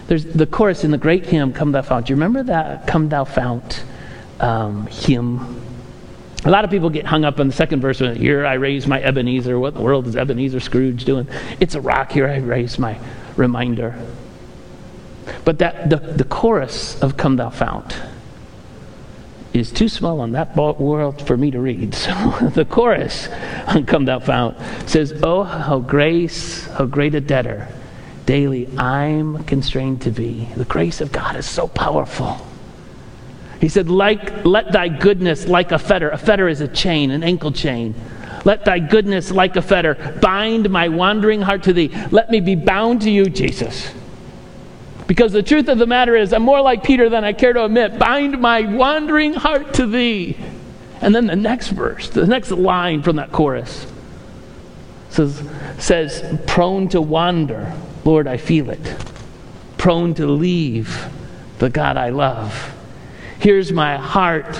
there's 0.09 0.25
the 0.25 0.47
chorus 0.47 0.83
in 0.83 0.89
the 0.89 0.97
great 0.97 1.27
hymn, 1.27 1.53
Come 1.53 1.71
Thou 1.71 1.83
Fount. 1.83 2.07
Do 2.07 2.11
you 2.11 2.15
remember 2.15 2.41
that 2.41 2.87
Come 2.87 3.09
Thou 3.09 3.25
Fount 3.25 3.83
um, 4.39 4.87
hymn? 4.87 5.61
A 6.45 6.49
lot 6.49 6.65
of 6.65 6.71
people 6.71 6.89
get 6.89 7.05
hung 7.05 7.25
up 7.25 7.39
on 7.39 7.47
the 7.47 7.53
second 7.53 7.81
verse. 7.81 8.01
Of 8.01 8.17
here 8.17 8.43
I 8.43 8.55
raise 8.55 8.87
my 8.87 8.99
Ebenezer. 8.99 9.59
What 9.59 9.69
in 9.69 9.73
the 9.75 9.81
world 9.81 10.07
is 10.07 10.15
Ebenezer 10.15 10.61
Scrooge 10.61 11.05
doing? 11.05 11.27
It's 11.59 11.75
a 11.75 11.81
rock. 11.81 12.11
Here 12.11 12.27
I 12.27 12.37
raise 12.37 12.79
my 12.79 12.99
reminder. 13.35 14.03
But 15.45 15.59
that 15.59 15.91
the, 15.91 15.97
the 15.97 16.23
chorus 16.23 16.99
of 17.03 17.15
Come 17.15 17.35
Thou 17.35 17.51
Fount 17.51 17.95
is 19.53 19.71
too 19.71 19.89
small 19.89 20.21
on 20.21 20.31
that 20.31 20.55
world 20.55 21.21
for 21.27 21.37
me 21.37 21.51
to 21.51 21.59
read. 21.59 21.93
So 21.99 22.49
the 22.55 22.65
chorus 22.65 23.27
on 23.67 23.85
Come 23.85 24.05
Thou 24.05 24.17
Fount 24.21 24.57
says, 24.89 25.13
Oh, 25.21 25.43
how 25.43 25.77
grace, 25.77 26.65
how 26.65 26.85
great 26.85 27.13
a 27.13 27.21
debtor 27.21 27.67
daily 28.29 28.69
I'm 28.77 29.43
constrained 29.45 30.03
to 30.03 30.11
be. 30.11 30.47
The 30.55 30.65
grace 30.65 31.01
of 31.01 31.11
God 31.11 31.35
is 31.35 31.49
so 31.49 31.67
powerful. 31.67 32.37
He 33.59 33.69
said, 33.69 33.89
like, 33.89 34.45
Let 34.45 34.71
thy 34.71 34.87
goodness, 34.87 35.47
like 35.47 35.71
a 35.71 35.79
fetter, 35.79 36.11
a 36.11 36.17
fetter 36.19 36.47
is 36.47 36.61
a 36.61 36.67
chain, 36.67 37.09
an 37.09 37.23
ankle 37.23 37.51
chain. 37.51 37.95
Let 38.45 38.65
thy 38.65 38.77
goodness, 38.77 39.31
like 39.31 39.55
a 39.55 39.63
fetter, 39.63 39.95
bind 40.21 40.69
my 40.69 40.89
wandering 40.89 41.41
heart 41.41 41.63
to 41.63 41.73
thee. 41.73 41.89
Let 42.11 42.29
me 42.29 42.39
be 42.39 42.53
bound 42.53 43.01
to 43.01 43.09
you, 43.09 43.31
Jesus. 43.31 43.91
Because 45.07 45.31
the 45.31 45.41
truth 45.41 45.67
of 45.67 45.79
the 45.79 45.87
matter 45.87 46.15
is, 46.15 46.31
I'm 46.31 46.43
more 46.43 46.61
like 46.61 46.83
Peter 46.83 47.09
than 47.09 47.23
I 47.23 47.33
care 47.33 47.53
to 47.53 47.65
admit. 47.65 47.97
Bind 47.97 48.39
my 48.39 48.61
wandering 48.61 49.33
heart 49.33 49.73
to 49.73 49.87
thee. 49.87 50.37
And 51.01 51.15
then 51.15 51.25
the 51.25 51.35
next 51.35 51.69
verse, 51.69 52.11
the 52.11 52.27
next 52.27 52.51
line 52.51 53.01
from 53.01 53.15
that 53.15 53.31
chorus 53.31 53.87
says, 55.09 55.41
says 55.79 56.39
prone 56.45 56.89
to 56.89 57.01
wander. 57.01 57.73
Lord, 58.05 58.27
I 58.27 58.37
feel 58.37 58.69
it. 58.69 58.95
Prone 59.77 60.13
to 60.15 60.27
leave 60.27 61.07
the 61.59 61.69
God 61.69 61.97
I 61.97 62.09
love. 62.09 62.73
Here's 63.39 63.71
my 63.71 63.97
heart. 63.97 64.59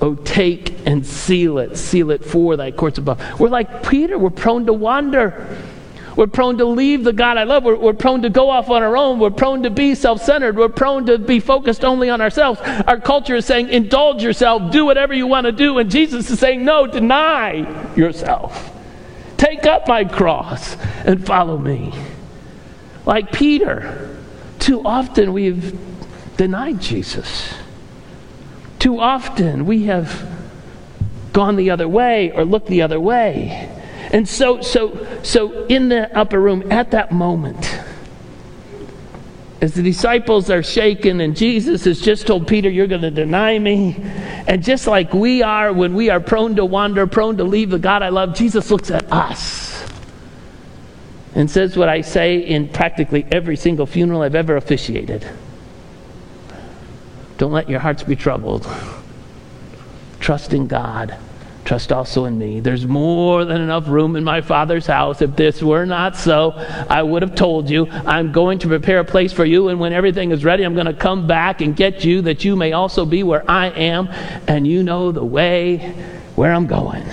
Oh, 0.00 0.14
take 0.14 0.86
and 0.86 1.04
seal 1.04 1.58
it. 1.58 1.76
Seal 1.76 2.10
it 2.10 2.24
for 2.24 2.56
thy 2.56 2.70
courts 2.70 2.98
above. 2.98 3.40
We're 3.40 3.48
like 3.48 3.88
Peter. 3.88 4.18
We're 4.18 4.30
prone 4.30 4.66
to 4.66 4.72
wander. 4.72 5.58
We're 6.18 6.26
prone 6.26 6.58
to 6.58 6.64
leave 6.64 7.04
the 7.04 7.12
God 7.12 7.36
I 7.36 7.44
love. 7.44 7.62
We're, 7.62 7.76
we're 7.76 7.92
prone 7.92 8.22
to 8.22 8.30
go 8.30 8.50
off 8.50 8.70
on 8.70 8.82
our 8.82 8.96
own. 8.96 9.20
We're 9.20 9.30
prone 9.30 9.62
to 9.62 9.70
be 9.70 9.94
self 9.94 10.20
centered. 10.22 10.56
We're 10.56 10.68
prone 10.68 11.06
to 11.06 11.16
be 11.16 11.38
focused 11.38 11.84
only 11.84 12.10
on 12.10 12.20
ourselves. 12.20 12.60
Our 12.60 13.00
culture 13.00 13.36
is 13.36 13.46
saying, 13.46 13.68
indulge 13.68 14.22
yourself, 14.22 14.72
do 14.72 14.84
whatever 14.84 15.14
you 15.14 15.26
want 15.26 15.44
to 15.46 15.52
do. 15.52 15.78
And 15.78 15.90
Jesus 15.90 16.28
is 16.28 16.40
saying, 16.40 16.64
no, 16.64 16.86
deny 16.86 17.94
yourself. 17.94 18.74
Take 19.36 19.64
up 19.64 19.86
my 19.86 20.04
cross 20.04 20.76
and 21.04 21.24
follow 21.24 21.56
me. 21.56 21.94
Like 23.08 23.32
Peter, 23.32 24.18
too 24.58 24.84
often 24.84 25.32
we've 25.32 25.78
denied 26.36 26.82
Jesus. 26.82 27.54
Too 28.78 29.00
often 29.00 29.64
we 29.64 29.84
have 29.84 30.28
gone 31.32 31.56
the 31.56 31.70
other 31.70 31.88
way 31.88 32.30
or 32.32 32.44
looked 32.44 32.66
the 32.66 32.82
other 32.82 33.00
way. 33.00 33.74
And 34.12 34.28
so, 34.28 34.60
so, 34.60 35.06
so 35.22 35.64
in 35.68 35.88
the 35.88 36.14
upper 36.14 36.38
room 36.38 36.70
at 36.70 36.90
that 36.90 37.10
moment, 37.10 37.80
as 39.62 39.72
the 39.72 39.82
disciples 39.82 40.50
are 40.50 40.62
shaken 40.62 41.22
and 41.22 41.34
Jesus 41.34 41.86
has 41.86 42.02
just 42.02 42.26
told 42.26 42.46
Peter, 42.46 42.68
You're 42.68 42.86
going 42.86 43.00
to 43.00 43.10
deny 43.10 43.58
me. 43.58 43.96
And 44.46 44.62
just 44.62 44.86
like 44.86 45.14
we 45.14 45.42
are 45.42 45.72
when 45.72 45.94
we 45.94 46.10
are 46.10 46.20
prone 46.20 46.56
to 46.56 46.64
wander, 46.66 47.06
prone 47.06 47.38
to 47.38 47.44
leave 47.44 47.70
the 47.70 47.78
God 47.78 48.02
I 48.02 48.10
love, 48.10 48.34
Jesus 48.34 48.70
looks 48.70 48.90
at 48.90 49.10
us 49.10 49.67
and 51.38 51.48
says 51.48 51.76
what 51.76 51.88
I 51.88 52.00
say 52.00 52.38
in 52.38 52.68
practically 52.68 53.24
every 53.30 53.56
single 53.56 53.86
funeral 53.86 54.22
I've 54.22 54.34
ever 54.34 54.56
officiated. 54.56 55.24
Don't 57.38 57.52
let 57.52 57.70
your 57.70 57.78
hearts 57.78 58.02
be 58.02 58.16
troubled. 58.16 58.66
Trust 60.18 60.52
in 60.52 60.66
God. 60.66 61.16
Trust 61.64 61.92
also 61.92 62.24
in 62.24 62.38
me. 62.38 62.58
There's 62.58 62.86
more 62.86 63.44
than 63.44 63.60
enough 63.60 63.86
room 63.86 64.16
in 64.16 64.24
my 64.24 64.40
Father's 64.40 64.86
house. 64.86 65.22
If 65.22 65.36
this 65.36 65.62
were 65.62 65.84
not 65.84 66.16
so, 66.16 66.54
I 66.90 67.04
would 67.04 67.22
have 67.22 67.36
told 67.36 67.70
you, 67.70 67.86
I'm 67.88 68.32
going 68.32 68.58
to 68.60 68.66
prepare 68.66 68.98
a 68.98 69.04
place 69.04 69.32
for 69.32 69.44
you, 69.44 69.68
and 69.68 69.78
when 69.78 69.92
everything 69.92 70.32
is 70.32 70.44
ready, 70.44 70.64
I'm 70.64 70.74
going 70.74 70.86
to 70.86 70.92
come 70.92 71.28
back 71.28 71.60
and 71.60 71.76
get 71.76 72.04
you 72.04 72.22
that 72.22 72.44
you 72.44 72.56
may 72.56 72.72
also 72.72 73.06
be 73.06 73.22
where 73.22 73.48
I 73.48 73.68
am, 73.68 74.08
and 74.48 74.66
you 74.66 74.82
know 74.82 75.12
the 75.12 75.24
way 75.24 75.94
where 76.34 76.52
I'm 76.52 76.66
going. 76.66 77.04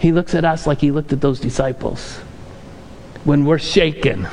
He 0.00 0.10
looks 0.10 0.34
at 0.34 0.44
us 0.44 0.66
like 0.66 0.80
he 0.80 0.90
looked 0.90 1.12
at 1.12 1.20
those 1.20 1.38
disciples 1.38 2.22
when 3.26 3.44
we're 3.44 3.58
shaken 3.58 4.26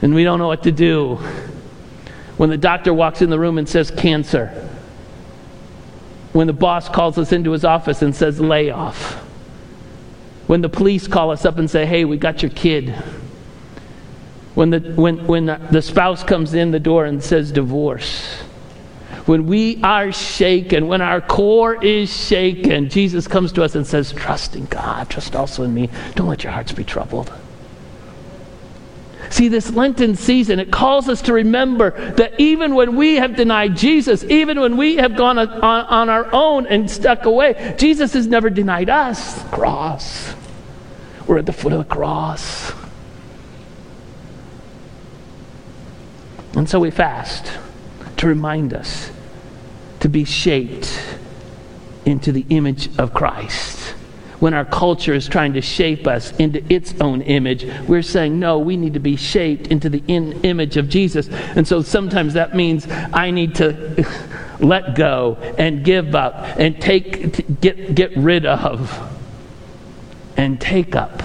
and 0.00 0.14
we 0.14 0.24
don't 0.24 0.38
know 0.38 0.48
what 0.48 0.62
to 0.64 0.72
do. 0.72 1.16
When 2.38 2.50
the 2.50 2.56
doctor 2.56 2.92
walks 2.92 3.22
in 3.22 3.30
the 3.30 3.38
room 3.38 3.58
and 3.58 3.68
says 3.68 3.90
cancer, 3.90 4.48
when 6.32 6.46
the 6.46 6.52
boss 6.52 6.88
calls 6.88 7.18
us 7.18 7.32
into 7.32 7.52
his 7.52 7.64
office 7.64 8.02
and 8.02 8.16
says 8.16 8.40
layoff, 8.40 9.14
when 10.46 10.62
the 10.62 10.68
police 10.68 11.06
call 11.06 11.30
us 11.30 11.44
up 11.44 11.58
and 11.58 11.70
say, 11.70 11.86
hey, 11.86 12.04
we 12.04 12.16
got 12.16 12.42
your 12.42 12.50
kid, 12.50 12.90
when 14.54 14.70
the, 14.70 14.80
when, 14.80 15.26
when 15.26 15.46
the 15.70 15.82
spouse 15.82 16.22
comes 16.22 16.54
in 16.54 16.70
the 16.70 16.80
door 16.80 17.04
and 17.04 17.22
says 17.22 17.52
divorce, 17.52 18.36
when 19.26 19.46
we 19.46 19.82
are 19.82 20.12
shaken, 20.12 20.86
when 20.88 21.02
our 21.02 21.20
core 21.20 21.82
is 21.84 22.14
shaken, 22.14 22.88
Jesus 22.88 23.26
comes 23.26 23.52
to 23.52 23.64
us 23.64 23.74
and 23.74 23.86
says, 23.86 24.12
Trust 24.12 24.54
in 24.54 24.66
God, 24.66 25.10
trust 25.10 25.34
also 25.34 25.64
in 25.64 25.74
me. 25.74 25.90
Don't 26.14 26.28
let 26.28 26.44
your 26.44 26.52
hearts 26.52 26.72
be 26.72 26.84
troubled. 26.84 27.32
See, 29.30 29.48
this 29.48 29.72
Lenten 29.72 30.14
season, 30.14 30.58
it 30.58 30.70
calls 30.70 31.08
us 31.08 31.22
to 31.22 31.32
remember 31.32 31.90
that 32.12 32.38
even 32.38 32.74
when 32.74 32.96
we 32.96 33.16
have 33.16 33.36
denied 33.36 33.76
Jesus, 33.76 34.24
even 34.24 34.60
when 34.60 34.76
we 34.76 34.96
have 34.96 35.16
gone 35.16 35.38
on, 35.38 35.48
on 35.48 36.08
our 36.08 36.32
own 36.32 36.66
and 36.66 36.90
stuck 36.90 37.24
away, 37.24 37.74
Jesus 37.78 38.12
has 38.12 38.26
never 38.26 38.50
denied 38.50 38.88
us. 38.88 39.42
Cross. 39.50 40.34
We're 41.26 41.38
at 41.38 41.46
the 41.46 41.52
foot 41.52 41.72
of 41.72 41.78
the 41.78 41.84
cross. 41.84 42.72
And 46.54 46.68
so 46.68 46.80
we 46.80 46.90
fast 46.90 47.52
to 48.16 48.26
remind 48.26 48.72
us 48.72 49.10
to 50.00 50.08
be 50.08 50.24
shaped 50.24 51.00
into 52.04 52.32
the 52.32 52.46
image 52.48 52.96
of 52.98 53.12
Christ 53.12 53.75
when 54.40 54.54
our 54.54 54.64
culture 54.64 55.14
is 55.14 55.26
trying 55.28 55.54
to 55.54 55.60
shape 55.60 56.06
us 56.06 56.34
into 56.36 56.62
its 56.72 56.94
own 57.00 57.22
image, 57.22 57.66
we're 57.88 58.02
saying, 58.02 58.38
no, 58.38 58.58
we 58.58 58.76
need 58.76 58.94
to 58.94 59.00
be 59.00 59.16
shaped 59.16 59.68
into 59.68 59.88
the 59.88 60.02
in- 60.06 60.40
image 60.42 60.76
of 60.76 60.88
Jesus. 60.88 61.28
And 61.28 61.66
so 61.66 61.82
sometimes 61.82 62.34
that 62.34 62.54
means 62.54 62.86
I 62.90 63.30
need 63.30 63.54
to 63.56 64.06
let 64.60 64.94
go 64.94 65.36
and 65.58 65.84
give 65.84 66.14
up 66.14 66.34
and 66.58 66.80
take, 66.80 67.60
get, 67.60 67.94
get 67.94 68.16
rid 68.16 68.46
of 68.46 69.12
and 70.36 70.60
take 70.60 70.94
up 70.94 71.22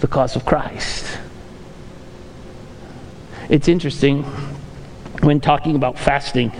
the 0.00 0.06
cause 0.06 0.36
of 0.36 0.44
Christ. 0.44 1.18
It's 3.48 3.68
interesting 3.68 4.24
when 5.20 5.40
talking 5.40 5.76
about 5.76 5.98
fasting 5.98 6.52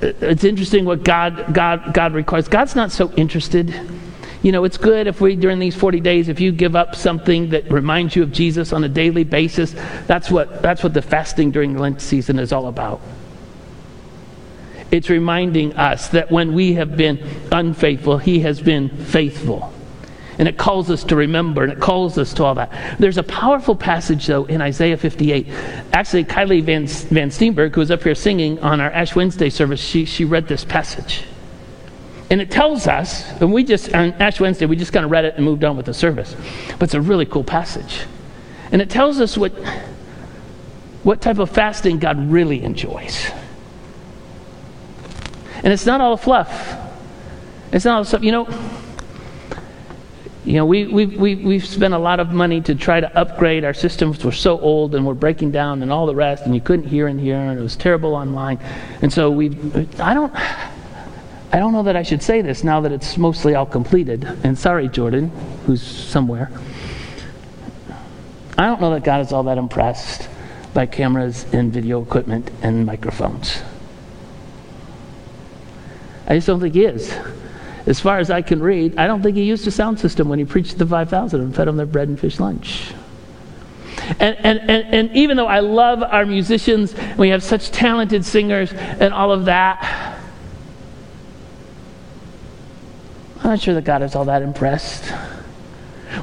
it's 0.00 0.44
interesting 0.44 0.84
what 0.84 1.04
God, 1.04 1.54
God, 1.54 1.94
God 1.94 2.12
requires. 2.12 2.48
God's 2.48 2.76
not 2.76 2.92
so 2.92 3.12
interested. 3.12 3.74
You 4.42 4.52
know, 4.52 4.64
it's 4.64 4.76
good 4.76 5.06
if 5.06 5.20
we, 5.20 5.34
during 5.34 5.58
these 5.58 5.74
40 5.74 6.00
days, 6.00 6.28
if 6.28 6.40
you 6.40 6.52
give 6.52 6.76
up 6.76 6.94
something 6.94 7.50
that 7.50 7.70
reminds 7.70 8.14
you 8.14 8.22
of 8.22 8.32
Jesus 8.32 8.72
on 8.72 8.84
a 8.84 8.88
daily 8.88 9.24
basis, 9.24 9.74
that's 10.06 10.30
what, 10.30 10.62
that's 10.62 10.82
what 10.82 10.94
the 10.94 11.02
fasting 11.02 11.50
during 11.50 11.76
Lent 11.76 12.00
season 12.00 12.38
is 12.38 12.52
all 12.52 12.68
about. 12.68 13.00
It's 14.90 15.10
reminding 15.10 15.74
us 15.76 16.08
that 16.08 16.30
when 16.30 16.54
we 16.54 16.74
have 16.74 16.96
been 16.96 17.18
unfaithful, 17.50 18.18
He 18.18 18.40
has 18.40 18.60
been 18.60 18.88
faithful. 18.88 19.72
And 20.38 20.46
it 20.46 20.56
calls 20.56 20.88
us 20.88 21.02
to 21.04 21.16
remember, 21.16 21.64
and 21.64 21.72
it 21.72 21.80
calls 21.80 22.16
us 22.16 22.32
to 22.34 22.44
all 22.44 22.54
that. 22.54 22.70
There's 23.00 23.18
a 23.18 23.24
powerful 23.24 23.74
passage, 23.74 24.26
though, 24.26 24.44
in 24.44 24.62
Isaiah 24.62 24.96
58. 24.96 25.48
Actually, 25.92 26.24
Kylie 26.24 26.62
Van, 26.62 26.86
Van 26.86 27.28
Steenberg, 27.30 27.74
who 27.74 27.80
was 27.80 27.90
up 27.90 28.04
here 28.04 28.14
singing 28.14 28.60
on 28.60 28.80
our 28.80 28.90
Ash 28.90 29.16
Wednesday 29.16 29.50
service, 29.50 29.80
she, 29.80 30.04
she 30.04 30.24
read 30.24 30.46
this 30.46 30.64
passage. 30.64 31.24
And 32.30 32.40
it 32.40 32.50
tells 32.50 32.86
us, 32.86 33.28
and 33.40 33.52
we 33.52 33.64
just, 33.64 33.92
on 33.94 34.12
Ash 34.14 34.38
Wednesday, 34.38 34.66
we 34.66 34.76
just 34.76 34.92
kind 34.92 35.04
of 35.04 35.10
read 35.10 35.24
it 35.24 35.34
and 35.36 35.44
moved 35.44 35.64
on 35.64 35.76
with 35.76 35.86
the 35.86 35.94
service. 35.94 36.36
But 36.78 36.84
it's 36.84 36.94
a 36.94 37.00
really 37.00 37.26
cool 37.26 37.44
passage. 37.44 38.02
And 38.70 38.80
it 38.80 38.90
tells 38.90 39.20
us 39.20 39.36
what, 39.36 39.52
what 41.02 41.20
type 41.20 41.38
of 41.38 41.50
fasting 41.50 41.98
God 41.98 42.30
really 42.30 42.62
enjoys. 42.62 43.30
And 45.64 45.72
it's 45.72 45.86
not 45.86 46.00
all 46.00 46.16
fluff. 46.16 46.76
It's 47.72 47.84
not 47.84 47.98
all 47.98 48.04
stuff. 48.04 48.22
You 48.22 48.32
know, 48.32 48.44
you 50.44 50.54
know, 50.54 50.64
we, 50.64 50.86
we, 50.86 51.06
we, 51.06 51.34
we've 51.34 51.66
spent 51.66 51.94
a 51.94 51.98
lot 51.98 52.20
of 52.20 52.30
money 52.30 52.60
to 52.62 52.74
try 52.74 53.00
to 53.00 53.18
upgrade. 53.18 53.64
Our 53.64 53.74
systems 53.74 54.24
were 54.24 54.32
so 54.32 54.58
old 54.60 54.94
and 54.94 55.04
we're 55.06 55.14
breaking 55.14 55.50
down 55.50 55.82
and 55.82 55.92
all 55.92 56.06
the 56.06 56.14
rest, 56.14 56.44
and 56.44 56.54
you 56.54 56.60
couldn't 56.60 56.86
hear 56.86 57.08
in 57.08 57.18
here, 57.18 57.36
and 57.36 57.58
it 57.58 57.62
was 57.62 57.76
terrible 57.76 58.14
online. 58.14 58.58
And 59.02 59.12
so 59.12 59.30
we, 59.30 59.48
I 59.98 60.14
don't, 60.14 60.34
I 61.52 61.58
don't 61.58 61.72
know 61.72 61.82
that 61.82 61.96
I 61.96 62.02
should 62.02 62.22
say 62.22 62.40
this 62.40 62.62
now 62.62 62.80
that 62.82 62.92
it's 62.92 63.18
mostly 63.18 63.54
all 63.54 63.66
completed. 63.66 64.24
And 64.44 64.58
sorry, 64.58 64.88
Jordan, 64.88 65.30
who's 65.66 65.82
somewhere. 65.82 66.50
I 68.56 68.66
don't 68.66 68.80
know 68.80 68.92
that 68.94 69.04
God 69.04 69.20
is 69.20 69.32
all 69.32 69.44
that 69.44 69.58
impressed 69.58 70.28
by 70.74 70.86
cameras 70.86 71.46
and 71.52 71.72
video 71.72 72.02
equipment 72.02 72.50
and 72.62 72.84
microphones. 72.86 73.62
I 76.26 76.34
just 76.34 76.46
don't 76.46 76.60
think 76.60 76.74
he 76.74 76.84
is. 76.84 77.14
As 77.88 77.98
far 77.98 78.18
as 78.18 78.30
I 78.30 78.42
can 78.42 78.60
read, 78.60 78.98
I 78.98 79.06
don't 79.06 79.22
think 79.22 79.38
he 79.38 79.44
used 79.44 79.66
a 79.66 79.70
sound 79.70 79.98
system 79.98 80.28
when 80.28 80.38
he 80.38 80.44
preached 80.44 80.72
to 80.72 80.76
the 80.76 80.86
5,000 80.86 81.40
and 81.40 81.56
fed 81.56 81.66
them 81.66 81.78
their 81.78 81.86
bread 81.86 82.08
and 82.08 82.20
fish 82.20 82.38
lunch. 82.38 82.92
And, 84.20 84.36
and, 84.40 84.58
and, 84.60 84.94
and 84.94 85.16
even 85.16 85.38
though 85.38 85.46
I 85.46 85.60
love 85.60 86.02
our 86.02 86.26
musicians, 86.26 86.94
we 87.16 87.30
have 87.30 87.42
such 87.42 87.70
talented 87.70 88.26
singers 88.26 88.74
and 88.74 89.14
all 89.14 89.32
of 89.32 89.46
that, 89.46 90.18
I'm 93.38 93.52
not 93.52 93.60
sure 93.60 93.72
that 93.72 93.84
God 93.84 94.02
is 94.02 94.14
all 94.14 94.26
that 94.26 94.42
impressed. 94.42 95.06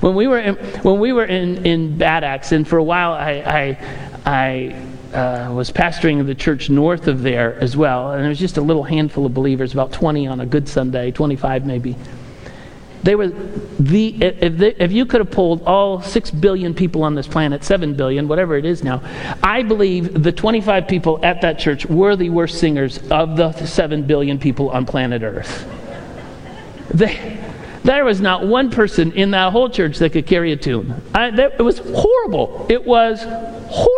When 0.01 0.13
we 0.13 0.27
were 0.27 0.39
in, 0.39 0.55
when 0.83 0.99
we 0.99 1.13
were 1.13 1.25
in, 1.25 1.65
in 1.65 1.97
Bad 1.97 2.23
Axe, 2.23 2.51
and 2.51 2.67
for 2.67 2.77
a 2.77 2.83
while 2.83 3.13
I, 3.13 3.31
I, 3.31 4.31
I 4.31 4.94
uh, 5.15 5.51
was 5.53 5.71
pastoring 5.71 6.25
the 6.25 6.35
church 6.35 6.69
north 6.69 7.07
of 7.07 7.21
there 7.21 7.57
as 7.59 7.77
well, 7.77 8.11
and 8.11 8.21
there 8.21 8.29
was 8.29 8.39
just 8.39 8.57
a 8.57 8.61
little 8.61 8.83
handful 8.83 9.25
of 9.25 9.33
believers, 9.33 9.73
about 9.73 9.91
20 9.91 10.27
on 10.27 10.41
a 10.41 10.45
good 10.45 10.67
Sunday, 10.67 11.11
25 11.11 11.65
maybe. 11.65 11.95
They 13.03 13.15
were 13.15 13.27
the, 13.27 14.15
if, 14.19 14.57
they, 14.57 14.73
if 14.75 14.91
you 14.91 15.05
could 15.05 15.21
have 15.21 15.29
pulled 15.29 15.61
all 15.63 16.01
6 16.01 16.31
billion 16.31 16.73
people 16.73 17.03
on 17.03 17.13
this 17.13 17.27
planet, 17.27 17.63
7 17.63 17.93
billion, 17.93 18.27
whatever 18.27 18.57
it 18.57 18.65
is 18.65 18.83
now, 18.83 19.01
I 19.43 19.61
believe 19.61 20.23
the 20.23 20.31
25 20.31 20.87
people 20.87 21.23
at 21.23 21.41
that 21.41 21.59
church 21.59 21.85
were 21.85 22.15
the 22.15 22.31
worst 22.31 22.59
singers 22.59 22.97
of 23.11 23.37
the 23.37 23.53
7 23.53 24.03
billion 24.07 24.39
people 24.39 24.69
on 24.71 24.85
planet 24.85 25.23
Earth. 25.23 25.71
They, 26.93 27.43
there 27.83 28.05
was 28.05 28.21
not 28.21 28.47
one 28.47 28.71
person 28.71 29.11
in 29.11 29.31
that 29.31 29.51
whole 29.51 29.69
church 29.69 29.99
that 29.99 30.11
could 30.11 30.25
carry 30.25 30.51
a 30.51 30.57
tune. 30.57 31.01
I, 31.13 31.29
that, 31.29 31.53
it 31.59 31.61
was 31.61 31.79
horrible. 31.79 32.65
It 32.69 32.85
was 32.85 33.23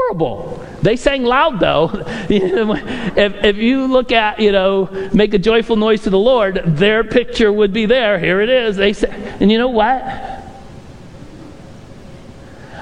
horrible. 0.08 0.66
They 0.82 0.96
sang 0.96 1.24
loud 1.24 1.60
though. 1.60 1.90
if, 2.30 3.46
if 3.46 3.58
you 3.58 3.88
look 3.88 4.12
at, 4.12 4.40
you 4.40 4.52
know, 4.52 5.10
make 5.14 5.34
a 5.34 5.40
joyful 5.40 5.76
noise 5.76 6.04
to 6.04 6.10
the 6.10 6.20
Lord, 6.20 6.62
their 6.66 7.04
picture 7.04 7.52
would 7.52 7.74
be 7.74 7.86
there. 7.86 8.20
Here 8.20 8.42
it 8.42 8.50
is. 8.50 8.76
They 8.76 8.94
say, 8.94 9.10
and 9.40 9.52
you 9.52 9.58
know 9.58 9.70
what? 9.70 10.04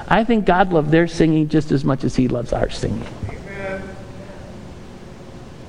I 0.08 0.24
think 0.24 0.46
God 0.46 0.72
loved 0.72 0.92
their 0.92 1.08
singing 1.08 1.50
just 1.50 1.72
as 1.72 1.84
much 1.84 2.04
as 2.04 2.16
He 2.16 2.28
loves 2.28 2.54
our 2.54 2.70
singing. 2.70 3.06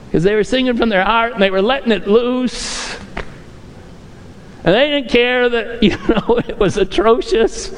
Because 0.07 0.25
they 0.25 0.35
were 0.35 0.45
singing 0.45 0.77
from 0.77 0.89
their 0.89 1.05
heart 1.05 1.33
and 1.33 1.43
they 1.43 1.51
were 1.51 1.63
letting 1.63 1.93
it 1.93 2.07
loose. 2.07 2.97
And 4.65 4.75
they 4.75 4.91
didn't 4.91 5.11
care 5.11 5.49
that, 5.49 5.83
you 5.83 5.97
know, 6.09 6.39
it 6.47 6.59
was 6.59 6.77
atrocious. 6.77 7.75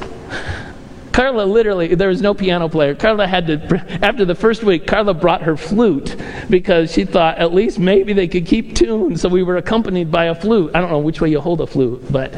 Carla 1.19 1.43
literally, 1.43 1.97
there 1.97 2.11
was 2.11 2.23
no 2.23 2.33
piano 2.33 2.69
player. 2.69 2.95
Carla 2.95 3.27
had 3.27 3.49
to, 3.49 3.99
after 4.03 4.25
the 4.25 4.37
first 4.37 4.63
week, 4.63 4.87
Carla 4.87 5.13
brought 5.13 5.43
her 5.43 5.57
flute 5.57 6.15
because 6.49 6.93
she 6.93 7.05
thought 7.05 7.39
at 7.39 7.53
least 7.53 7.81
maybe 7.81 8.13
they 8.13 8.29
could 8.29 8.47
keep 8.47 8.77
tune. 8.77 9.17
So 9.17 9.29
we 9.29 9.43
were 9.43 9.57
accompanied 9.57 10.13
by 10.13 10.27
a 10.27 10.35
flute. 10.37 10.71
I 10.77 10.81
don't 10.81 10.93
know 10.93 11.01
which 11.01 11.21
way 11.21 11.29
you 11.29 11.41
hold 11.41 11.61
a 11.61 11.67
flute, 11.67 12.05
but 12.13 12.37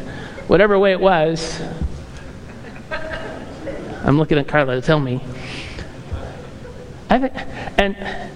whatever 0.49 0.79
way 0.79 0.93
it 0.93 1.01
was. 1.01 1.61
I'm 4.03 4.17
looking 4.17 4.39
at 4.39 4.49
Carla 4.49 4.77
to 4.77 4.81
tell 4.81 4.99
me. 4.99 5.21
And 7.11 8.31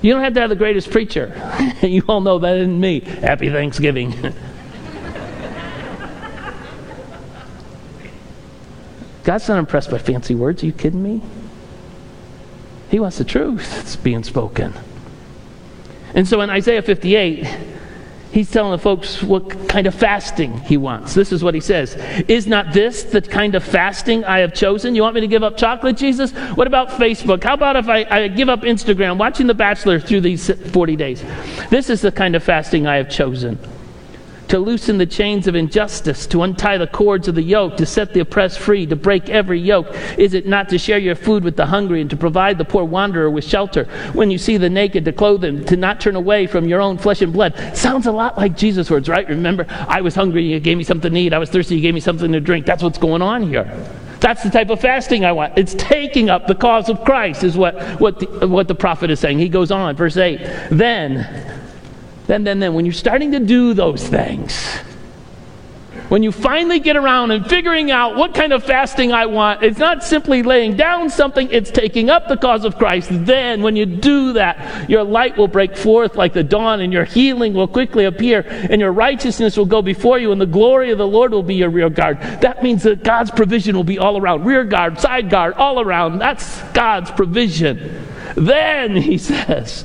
you 0.00 0.14
don't 0.14 0.24
have 0.24 0.32
to 0.32 0.40
have 0.40 0.48
the 0.48 0.56
greatest 0.56 0.90
preacher. 0.90 1.74
you 1.82 2.02
all 2.08 2.22
know 2.22 2.38
that 2.38 2.56
isn't 2.56 2.80
me. 2.80 3.00
Happy 3.00 3.50
Thanksgiving. 3.50 4.32
God's 9.26 9.48
not 9.48 9.58
impressed 9.58 9.90
by 9.90 9.98
fancy 9.98 10.36
words. 10.36 10.62
Are 10.62 10.66
you 10.66 10.72
kidding 10.72 11.02
me? 11.02 11.20
He 12.92 13.00
wants 13.00 13.18
the 13.18 13.24
truth 13.24 13.68
that's 13.74 13.96
being 13.96 14.22
spoken. 14.22 14.72
And 16.14 16.28
so 16.28 16.42
in 16.42 16.48
Isaiah 16.48 16.80
58, 16.80 17.44
he's 18.30 18.48
telling 18.48 18.70
the 18.70 18.78
folks 18.78 19.24
what 19.24 19.68
kind 19.68 19.88
of 19.88 19.96
fasting 19.96 20.60
he 20.60 20.76
wants. 20.76 21.12
This 21.14 21.32
is 21.32 21.42
what 21.42 21.54
he 21.54 21.60
says 21.60 21.96
Is 22.28 22.46
not 22.46 22.72
this 22.72 23.02
the 23.02 23.20
kind 23.20 23.56
of 23.56 23.64
fasting 23.64 24.24
I 24.24 24.38
have 24.38 24.54
chosen? 24.54 24.94
You 24.94 25.02
want 25.02 25.16
me 25.16 25.22
to 25.22 25.26
give 25.26 25.42
up 25.42 25.56
chocolate, 25.56 25.96
Jesus? 25.96 26.30
What 26.54 26.68
about 26.68 26.90
Facebook? 26.90 27.42
How 27.42 27.54
about 27.54 27.74
if 27.74 27.88
I, 27.88 28.06
I 28.08 28.28
give 28.28 28.48
up 28.48 28.60
Instagram, 28.60 29.18
watching 29.18 29.48
The 29.48 29.54
Bachelor 29.54 29.98
through 29.98 30.20
these 30.20 30.48
40 30.48 30.94
days? 30.94 31.24
This 31.68 31.90
is 31.90 32.00
the 32.00 32.12
kind 32.12 32.36
of 32.36 32.44
fasting 32.44 32.86
I 32.86 32.94
have 32.94 33.10
chosen 33.10 33.58
to 34.48 34.58
loosen 34.58 34.98
the 34.98 35.06
chains 35.06 35.46
of 35.46 35.54
injustice, 35.54 36.26
to 36.28 36.42
untie 36.42 36.78
the 36.78 36.86
cords 36.86 37.28
of 37.28 37.34
the 37.34 37.42
yoke, 37.42 37.76
to 37.76 37.86
set 37.86 38.12
the 38.12 38.20
oppressed 38.20 38.58
free, 38.58 38.86
to 38.86 38.96
break 38.96 39.28
every 39.28 39.60
yoke? 39.60 39.88
Is 40.18 40.34
it 40.34 40.46
not 40.46 40.68
to 40.68 40.78
share 40.78 40.98
your 40.98 41.14
food 41.14 41.44
with 41.44 41.56
the 41.56 41.66
hungry 41.66 42.00
and 42.00 42.10
to 42.10 42.16
provide 42.16 42.58
the 42.58 42.64
poor 42.64 42.84
wanderer 42.84 43.30
with 43.30 43.44
shelter? 43.44 43.84
When 44.12 44.30
you 44.30 44.38
see 44.38 44.56
the 44.56 44.70
naked, 44.70 45.04
to 45.04 45.12
clothe 45.12 45.40
them, 45.40 45.64
to 45.66 45.76
not 45.76 46.00
turn 46.00 46.16
away 46.16 46.46
from 46.46 46.68
your 46.68 46.80
own 46.80 46.98
flesh 46.98 47.22
and 47.22 47.32
blood. 47.32 47.54
Sounds 47.76 48.06
a 48.06 48.12
lot 48.12 48.36
like 48.36 48.56
Jesus' 48.56 48.90
words, 48.90 49.08
right? 49.08 49.28
Remember, 49.28 49.66
I 49.68 50.00
was 50.00 50.14
hungry, 50.14 50.44
you 50.44 50.60
gave 50.60 50.78
me 50.78 50.84
something 50.84 51.12
to 51.12 51.18
eat. 51.18 51.32
I 51.32 51.38
was 51.38 51.50
thirsty, 51.50 51.76
you 51.76 51.82
gave 51.82 51.94
me 51.94 52.00
something 52.00 52.30
to 52.32 52.40
drink. 52.40 52.66
That's 52.66 52.82
what's 52.82 52.98
going 52.98 53.22
on 53.22 53.48
here. 53.48 53.64
That's 54.20 54.42
the 54.42 54.50
type 54.50 54.70
of 54.70 54.80
fasting 54.80 55.24
I 55.24 55.32
want. 55.32 55.58
It's 55.58 55.74
taking 55.74 56.30
up 56.30 56.46
the 56.46 56.54
cause 56.54 56.88
of 56.88 57.04
Christ, 57.04 57.44
is 57.44 57.56
what, 57.56 57.80
what, 58.00 58.18
the, 58.18 58.48
what 58.48 58.66
the 58.66 58.74
prophet 58.74 59.10
is 59.10 59.20
saying. 59.20 59.38
He 59.38 59.48
goes 59.48 59.70
on, 59.70 59.94
verse 59.96 60.16
8. 60.16 60.40
Then 60.70 61.55
then, 62.26 62.44
then, 62.44 62.58
then, 62.58 62.74
when 62.74 62.84
you're 62.84 62.92
starting 62.92 63.32
to 63.32 63.40
do 63.40 63.74
those 63.74 64.06
things, 64.06 64.52
when 66.08 66.22
you 66.22 66.30
finally 66.30 66.78
get 66.78 66.96
around 66.96 67.32
and 67.32 67.44
figuring 67.46 67.90
out 67.90 68.14
what 68.14 68.32
kind 68.32 68.52
of 68.52 68.62
fasting 68.62 69.12
I 69.12 69.26
want, 69.26 69.64
it's 69.64 69.78
not 69.78 70.04
simply 70.04 70.44
laying 70.44 70.76
down 70.76 71.10
something, 71.10 71.48
it's 71.50 71.70
taking 71.70 72.10
up 72.10 72.28
the 72.28 72.36
cause 72.36 72.64
of 72.64 72.78
Christ. 72.78 73.08
Then, 73.10 73.62
when 73.62 73.74
you 73.74 73.86
do 73.86 74.34
that, 74.34 74.88
your 74.88 75.02
light 75.02 75.36
will 75.36 75.48
break 75.48 75.76
forth 75.76 76.14
like 76.14 76.32
the 76.32 76.44
dawn, 76.44 76.80
and 76.80 76.92
your 76.92 77.04
healing 77.04 77.54
will 77.54 77.66
quickly 77.66 78.04
appear, 78.04 78.44
and 78.70 78.80
your 78.80 78.92
righteousness 78.92 79.56
will 79.56 79.66
go 79.66 79.82
before 79.82 80.18
you, 80.18 80.30
and 80.30 80.40
the 80.40 80.46
glory 80.46 80.92
of 80.92 80.98
the 80.98 81.06
Lord 81.06 81.32
will 81.32 81.42
be 81.42 81.56
your 81.56 81.70
rear 81.70 81.90
guard. 81.90 82.20
That 82.40 82.62
means 82.62 82.84
that 82.84 83.02
God's 83.02 83.32
provision 83.32 83.74
will 83.74 83.84
be 83.84 83.98
all 83.98 84.16
around 84.16 84.44
rear 84.44 84.64
guard, 84.64 85.00
side 85.00 85.28
guard, 85.28 85.54
all 85.54 85.80
around. 85.80 86.18
That's 86.18 86.62
God's 86.72 87.10
provision. 87.10 88.06
Then, 88.36 88.96
he 88.96 89.18
says, 89.18 89.82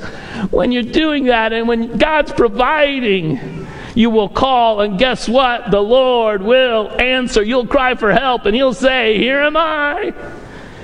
when 0.52 0.72
you're 0.72 0.84
doing 0.84 1.26
that 1.26 1.54
and 1.54 1.68
when 1.68 1.98
God's 1.98 2.32
providing, 2.34 3.68
you 3.96 4.10
will 4.10 4.30
call, 4.30 4.82
and 4.82 5.00
guess 5.00 5.28
what? 5.28 5.72
The 5.72 5.82
Lord 5.82 6.44
will 6.44 6.90
answer. 6.92 7.42
You'll 7.42 7.68
cry 7.68 7.96
for 7.96 8.12
help, 8.12 8.46
and 8.46 8.56
He'll 8.56 8.74
say, 8.74 9.18
Here 9.18 9.40
am 9.40 9.58
I 9.58 10.14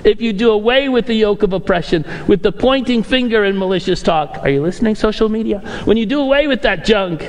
if 0.07 0.21
you 0.21 0.33
do 0.33 0.51
away 0.51 0.89
with 0.89 1.05
the 1.05 1.13
yoke 1.13 1.43
of 1.43 1.53
oppression, 1.53 2.05
with 2.27 2.41
the 2.41 2.51
pointing 2.51 3.03
finger 3.03 3.43
and 3.43 3.57
malicious 3.57 4.01
talk. 4.01 4.37
Are 4.41 4.49
you 4.49 4.61
listening, 4.61 4.95
social 4.95 5.29
media? 5.29 5.59
When 5.85 5.97
you 5.97 6.05
do 6.05 6.21
away 6.21 6.47
with 6.47 6.61
that 6.63 6.85
junk, 6.85 7.21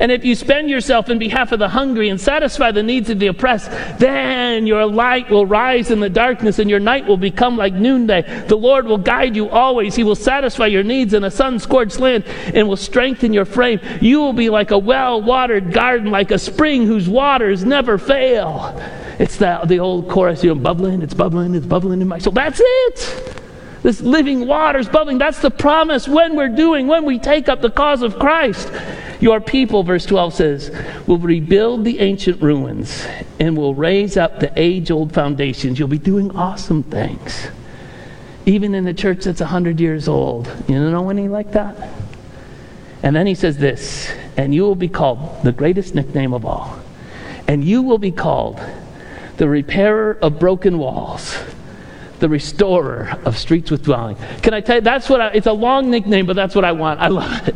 and 0.00 0.10
if 0.10 0.24
you 0.24 0.34
spend 0.34 0.68
yourself 0.68 1.08
in 1.08 1.18
behalf 1.18 1.52
of 1.52 1.58
the 1.58 1.68
hungry 1.68 2.08
and 2.08 2.20
satisfy 2.20 2.70
the 2.70 2.82
needs 2.82 3.10
of 3.10 3.18
the 3.18 3.28
oppressed, 3.28 3.70
then 3.98 4.66
your 4.66 4.86
light 4.86 5.30
will 5.30 5.46
rise 5.46 5.90
in 5.90 6.00
the 6.00 6.10
darkness 6.10 6.58
and 6.58 6.68
your 6.68 6.80
night 6.80 7.06
will 7.06 7.16
become 7.16 7.56
like 7.56 7.74
noonday. 7.74 8.22
The 8.48 8.56
Lord 8.56 8.86
will 8.86 8.98
guide 8.98 9.36
you 9.36 9.48
always. 9.48 9.94
He 9.94 10.04
will 10.04 10.14
satisfy 10.14 10.66
your 10.66 10.82
needs 10.82 11.14
in 11.14 11.24
a 11.24 11.30
sun 11.30 11.58
scorched 11.58 12.00
land 12.00 12.24
and 12.54 12.68
will 12.68 12.76
strengthen 12.76 13.32
your 13.32 13.44
frame. 13.44 13.80
You 14.00 14.20
will 14.20 14.32
be 14.32 14.50
like 14.50 14.70
a 14.70 14.78
well 14.78 15.22
watered 15.22 15.72
garden, 15.72 16.10
like 16.10 16.30
a 16.30 16.38
spring 16.38 16.86
whose 16.86 17.08
waters 17.08 17.64
never 17.64 17.98
fail. 17.98 18.80
It's 19.18 19.36
the, 19.36 19.60
the 19.64 19.78
old 19.78 20.08
chorus, 20.08 20.42
you 20.42 20.54
know, 20.54 20.60
bubbling, 20.60 21.02
it's 21.02 21.14
bubbling, 21.14 21.54
it's 21.54 21.66
bubbling 21.66 22.00
in 22.00 22.08
my 22.08 22.18
soul. 22.18 22.32
That's 22.32 22.60
it. 22.62 23.40
This 23.82 24.00
living 24.00 24.46
waters 24.46 24.88
bubbling. 24.88 25.18
That's 25.18 25.40
the 25.40 25.50
promise 25.50 26.08
when 26.08 26.36
we're 26.36 26.48
doing, 26.48 26.86
when 26.86 27.04
we 27.04 27.18
take 27.18 27.50
up 27.50 27.60
the 27.60 27.70
cause 27.70 28.02
of 28.02 28.18
Christ. 28.18 28.72
Your 29.20 29.40
people, 29.40 29.82
verse 29.82 30.06
12 30.06 30.34
says, 30.34 30.84
will 31.06 31.18
rebuild 31.18 31.84
the 31.84 32.00
ancient 32.00 32.42
ruins 32.42 33.06
and 33.38 33.56
will 33.56 33.74
raise 33.74 34.16
up 34.16 34.40
the 34.40 34.50
age 34.56 34.90
old 34.90 35.12
foundations. 35.12 35.78
You'll 35.78 35.88
be 35.88 35.98
doing 35.98 36.34
awesome 36.34 36.82
things. 36.82 37.48
Even 38.46 38.74
in 38.74 38.84
the 38.84 38.94
church 38.94 39.24
that's 39.24 39.40
100 39.40 39.78
years 39.80 40.08
old. 40.08 40.50
You 40.66 40.78
know 40.90 41.10
any 41.10 41.28
like 41.28 41.52
that? 41.52 41.76
And 43.02 43.14
then 43.14 43.26
he 43.26 43.34
says 43.34 43.58
this, 43.58 44.10
and 44.38 44.54
you 44.54 44.62
will 44.62 44.74
be 44.74 44.88
called 44.88 45.42
the 45.44 45.52
greatest 45.52 45.94
nickname 45.94 46.32
of 46.32 46.46
all. 46.46 46.78
And 47.46 47.62
you 47.62 47.82
will 47.82 47.98
be 47.98 48.10
called 48.10 48.60
the 49.36 49.48
repairer 49.48 50.18
of 50.22 50.38
broken 50.38 50.78
walls, 50.78 51.36
the 52.20 52.28
restorer 52.28 53.18
of 53.24 53.36
streets 53.36 53.70
with 53.70 53.84
dwelling. 53.84 54.16
Can 54.42 54.54
I 54.54 54.60
tell 54.60 54.76
you, 54.76 54.82
that's 54.82 55.08
what 55.08 55.20
I, 55.20 55.28
it's 55.28 55.46
a 55.46 55.52
long 55.52 55.90
nickname, 55.90 56.26
but 56.26 56.36
that's 56.36 56.54
what 56.54 56.64
I 56.64 56.72
want. 56.72 57.00
I 57.00 57.08
love 57.08 57.48
it. 57.48 57.54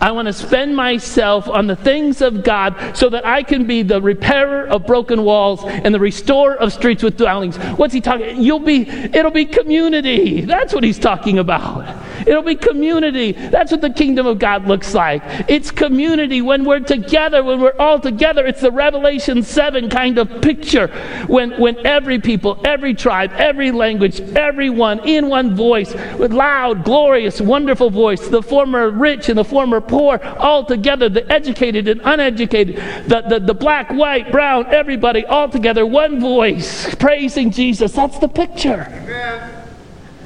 I 0.00 0.12
want 0.12 0.26
to 0.26 0.32
spend 0.32 0.76
myself 0.76 1.48
on 1.48 1.66
the 1.66 1.76
things 1.76 2.20
of 2.20 2.44
God 2.44 2.96
so 2.96 3.08
that 3.10 3.24
I 3.26 3.42
can 3.42 3.66
be 3.66 3.82
the 3.82 4.00
repairer 4.00 4.66
of 4.66 4.86
broken 4.86 5.24
walls 5.24 5.64
and 5.64 5.94
the 5.94 6.00
restorer 6.00 6.56
of 6.56 6.72
streets 6.72 7.02
with 7.02 7.16
dwellings. 7.16 7.56
What's 7.76 7.94
he 7.94 8.00
talking? 8.00 8.42
You'll 8.42 8.60
be, 8.60 8.88
it'll 8.88 9.30
be 9.30 9.44
community. 9.44 10.42
That's 10.42 10.74
what 10.74 10.84
he's 10.84 10.98
talking 10.98 11.38
about. 11.38 11.84
It'll 12.26 12.42
be 12.42 12.54
community. 12.54 13.32
That's 13.32 13.70
what 13.70 13.80
the 13.80 13.90
kingdom 13.90 14.26
of 14.26 14.38
God 14.38 14.66
looks 14.66 14.94
like. 14.94 15.22
It's 15.48 15.70
community 15.70 16.42
when 16.42 16.64
we're 16.64 16.80
together, 16.80 17.42
when 17.42 17.60
we're 17.60 17.76
all 17.78 18.00
together. 18.00 18.46
It's 18.46 18.60
the 18.60 18.70
Revelation 18.70 19.42
7 19.42 19.90
kind 19.90 20.18
of 20.18 20.40
picture 20.40 20.88
when, 21.26 21.52
when 21.60 21.86
every 21.86 22.18
people, 22.18 22.60
every 22.64 22.94
tribe, 22.94 23.32
every 23.34 23.70
language, 23.70 24.20
everyone 24.20 25.06
in 25.06 25.28
one 25.28 25.54
voice, 25.54 25.94
with 26.18 26.32
loud, 26.32 26.84
glorious, 26.84 27.40
wonderful 27.40 27.90
voice, 27.90 28.26
the 28.28 28.42
former 28.42 28.90
rich 28.90 29.28
and 29.28 29.38
the 29.38 29.44
former 29.44 29.80
poor, 29.88 30.20
all 30.38 30.64
together, 30.64 31.08
the 31.08 31.30
educated 31.32 31.88
and 31.88 32.00
uneducated, 32.04 32.76
the, 33.06 33.22
the, 33.28 33.40
the 33.40 33.54
black, 33.54 33.90
white, 33.90 34.30
brown, 34.32 34.66
everybody 34.66 35.24
all 35.24 35.48
together, 35.48 35.84
one 35.86 36.20
voice, 36.20 36.94
praising 36.96 37.50
Jesus. 37.50 37.92
That's 37.92 38.18
the 38.18 38.28
picture. 38.28 38.86
Amen. 38.88 39.64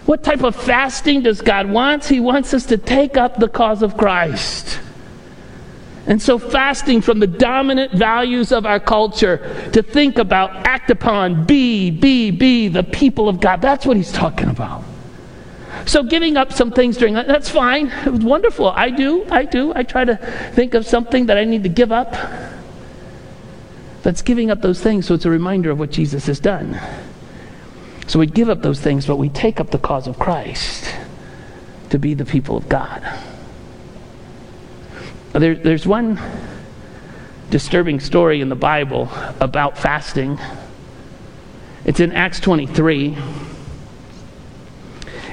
What 0.06 0.24
type 0.24 0.42
of 0.42 0.56
fasting 0.56 1.22
does 1.22 1.42
God 1.42 1.68
want? 1.68 2.06
He 2.06 2.18
wants 2.18 2.54
us 2.54 2.64
to 2.66 2.78
take 2.78 3.18
up 3.18 3.38
the 3.38 3.48
cause 3.48 3.82
of 3.82 3.96
Christ. 3.98 4.80
And 6.06 6.22
so, 6.22 6.38
fasting 6.38 7.02
from 7.02 7.20
the 7.20 7.26
dominant 7.26 7.92
values 7.92 8.50
of 8.50 8.64
our 8.64 8.80
culture 8.80 9.70
to 9.74 9.82
think 9.82 10.16
about, 10.16 10.66
act 10.66 10.90
upon, 10.90 11.44
be, 11.44 11.90
be, 11.90 12.30
be 12.30 12.68
the 12.68 12.82
people 12.82 13.28
of 13.28 13.40
God. 13.40 13.60
That's 13.60 13.84
what 13.84 13.98
he's 13.98 14.10
talking 14.10 14.48
about. 14.48 14.82
So, 15.88 16.02
giving 16.02 16.36
up 16.36 16.52
some 16.52 16.70
things 16.70 16.98
during 16.98 17.14
that, 17.14 17.26
that's 17.26 17.48
fine. 17.48 17.86
It 18.04 18.12
was 18.12 18.22
wonderful. 18.22 18.68
I 18.68 18.90
do, 18.90 19.24
I 19.30 19.46
do. 19.46 19.72
I 19.74 19.84
try 19.84 20.04
to 20.04 20.16
think 20.52 20.74
of 20.74 20.84
something 20.86 21.26
that 21.26 21.38
I 21.38 21.44
need 21.44 21.62
to 21.62 21.70
give 21.70 21.90
up. 21.90 22.14
That's 24.02 24.20
giving 24.20 24.50
up 24.50 24.60
those 24.60 24.82
things 24.82 25.06
so 25.06 25.14
it's 25.14 25.24
a 25.24 25.30
reminder 25.30 25.70
of 25.70 25.78
what 25.78 25.90
Jesus 25.90 26.26
has 26.26 26.40
done. 26.40 26.78
So 28.06 28.18
we 28.18 28.26
give 28.26 28.50
up 28.50 28.60
those 28.60 28.80
things, 28.80 29.06
but 29.06 29.16
we 29.16 29.30
take 29.30 29.60
up 29.60 29.70
the 29.70 29.78
cause 29.78 30.06
of 30.06 30.18
Christ 30.18 30.94
to 31.88 31.98
be 31.98 32.12
the 32.12 32.26
people 32.26 32.58
of 32.58 32.68
God. 32.68 33.02
There, 35.32 35.54
there's 35.54 35.86
one 35.86 36.20
disturbing 37.48 38.00
story 38.00 38.42
in 38.42 38.50
the 38.50 38.56
Bible 38.56 39.08
about 39.40 39.78
fasting. 39.78 40.38
It's 41.86 41.98
in 41.98 42.12
Acts 42.12 42.40
23. 42.40 43.16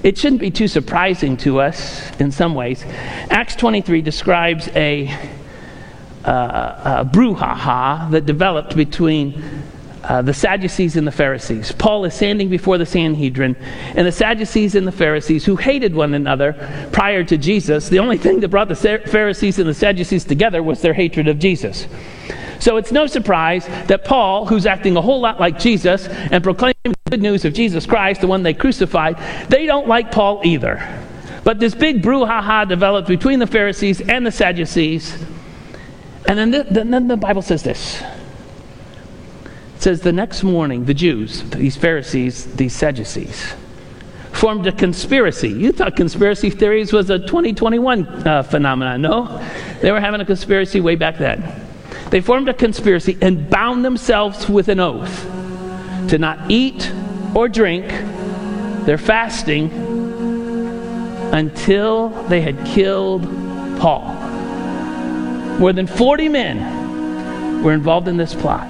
It 0.05 0.19
shouldn't 0.19 0.39
be 0.39 0.51
too 0.51 0.67
surprising 0.67 1.35
to 1.37 1.59
us 1.59 2.15
in 2.19 2.31
some 2.31 2.53
ways. 2.53 2.83
Acts 3.31 3.55
23 3.55 4.03
describes 4.03 4.67
a, 4.75 5.07
uh, 6.23 7.01
a 7.01 7.09
brouhaha 7.11 8.11
that 8.11 8.27
developed 8.27 8.75
between 8.75 9.43
uh, 10.03 10.21
the 10.21 10.31
Sadducees 10.31 10.95
and 10.95 11.07
the 11.07 11.11
Pharisees. 11.11 11.71
Paul 11.71 12.05
is 12.05 12.13
standing 12.13 12.49
before 12.49 12.77
the 12.77 12.85
Sanhedrin, 12.85 13.55
and 13.95 14.05
the 14.05 14.11
Sadducees 14.11 14.75
and 14.75 14.85
the 14.85 14.91
Pharisees, 14.91 15.43
who 15.43 15.55
hated 15.55 15.95
one 15.95 16.13
another 16.13 16.53
prior 16.91 17.23
to 17.23 17.35
Jesus, 17.35 17.89
the 17.89 17.97
only 17.97 18.19
thing 18.19 18.41
that 18.41 18.49
brought 18.49 18.67
the 18.67 18.75
Pharisees 18.75 19.57
and 19.57 19.67
the 19.67 19.73
Sadducees 19.73 20.23
together 20.23 20.61
was 20.61 20.83
their 20.83 20.93
hatred 20.93 21.27
of 21.27 21.39
Jesus. 21.39 21.87
So 22.65 22.77
it's 22.77 22.91
no 22.91 23.05
surprise 23.05 23.67
that 23.85 24.05
Paul, 24.05 24.47
who's 24.47 24.65
acting 24.65 24.97
a 24.97 25.01
whole 25.01 25.21
lot 25.21 25.39
like 25.39 25.59
Jesus 25.59 26.07
and 26.07 26.43
proclaiming 26.43 26.73
the 26.83 27.11
good 27.11 27.21
news 27.21 27.45
of 27.45 27.53
Jesus 27.53 27.85
Christ, 27.85 28.21
the 28.21 28.27
one 28.27 28.41
they 28.41 28.55
crucified, 28.55 29.19
they 29.49 29.67
don't 29.67 29.87
like 29.87 30.11
Paul 30.11 30.41
either. 30.43 30.81
But 31.43 31.59
this 31.59 31.75
big 31.75 32.01
brouhaha 32.01 32.67
developed 32.67 33.07
between 33.07 33.37
the 33.37 33.45
Pharisees 33.45 34.01
and 34.01 34.25
the 34.25 34.31
Sadducees. 34.31 35.15
And 36.27 36.39
then 36.39 36.49
the, 36.49 36.63
then 36.63 37.07
the 37.07 37.17
Bible 37.17 37.43
says 37.43 37.61
this 37.61 38.01
says 39.77 40.01
the 40.01 40.11
next 40.11 40.41
morning, 40.41 40.85
the 40.85 40.93
Jews, 40.95 41.47
these 41.51 41.77
Pharisees, 41.77 42.51
these 42.55 42.73
Sadducees, 42.73 43.53
formed 44.31 44.65
a 44.65 44.71
conspiracy. 44.71 45.49
You 45.49 45.71
thought 45.71 45.95
conspiracy 45.95 46.49
theories 46.49 46.91
was 46.91 47.11
a 47.11 47.19
2021 47.19 48.07
uh, 48.07 48.41
phenomenon. 48.41 49.03
No, 49.03 49.47
they 49.81 49.91
were 49.91 49.99
having 49.99 50.19
a 50.19 50.25
conspiracy 50.25 50.81
way 50.81 50.95
back 50.95 51.19
then. 51.19 51.61
They 52.09 52.21
formed 52.21 52.49
a 52.49 52.53
conspiracy 52.53 53.17
and 53.21 53.49
bound 53.49 53.83
themselves 53.83 54.47
with 54.47 54.69
an 54.69 54.79
oath 54.79 55.23
to 56.09 56.17
not 56.17 56.51
eat 56.51 56.91
or 57.33 57.49
drink 57.49 57.87
their 58.85 58.97
fasting 58.97 59.71
until 61.33 62.09
they 62.27 62.41
had 62.41 62.63
killed 62.65 63.23
Paul. 63.79 64.13
More 65.59 65.73
than 65.73 65.87
40 65.87 66.29
men 66.29 67.63
were 67.63 67.73
involved 67.73 68.07
in 68.07 68.17
this 68.17 68.33
plot. 68.35 68.67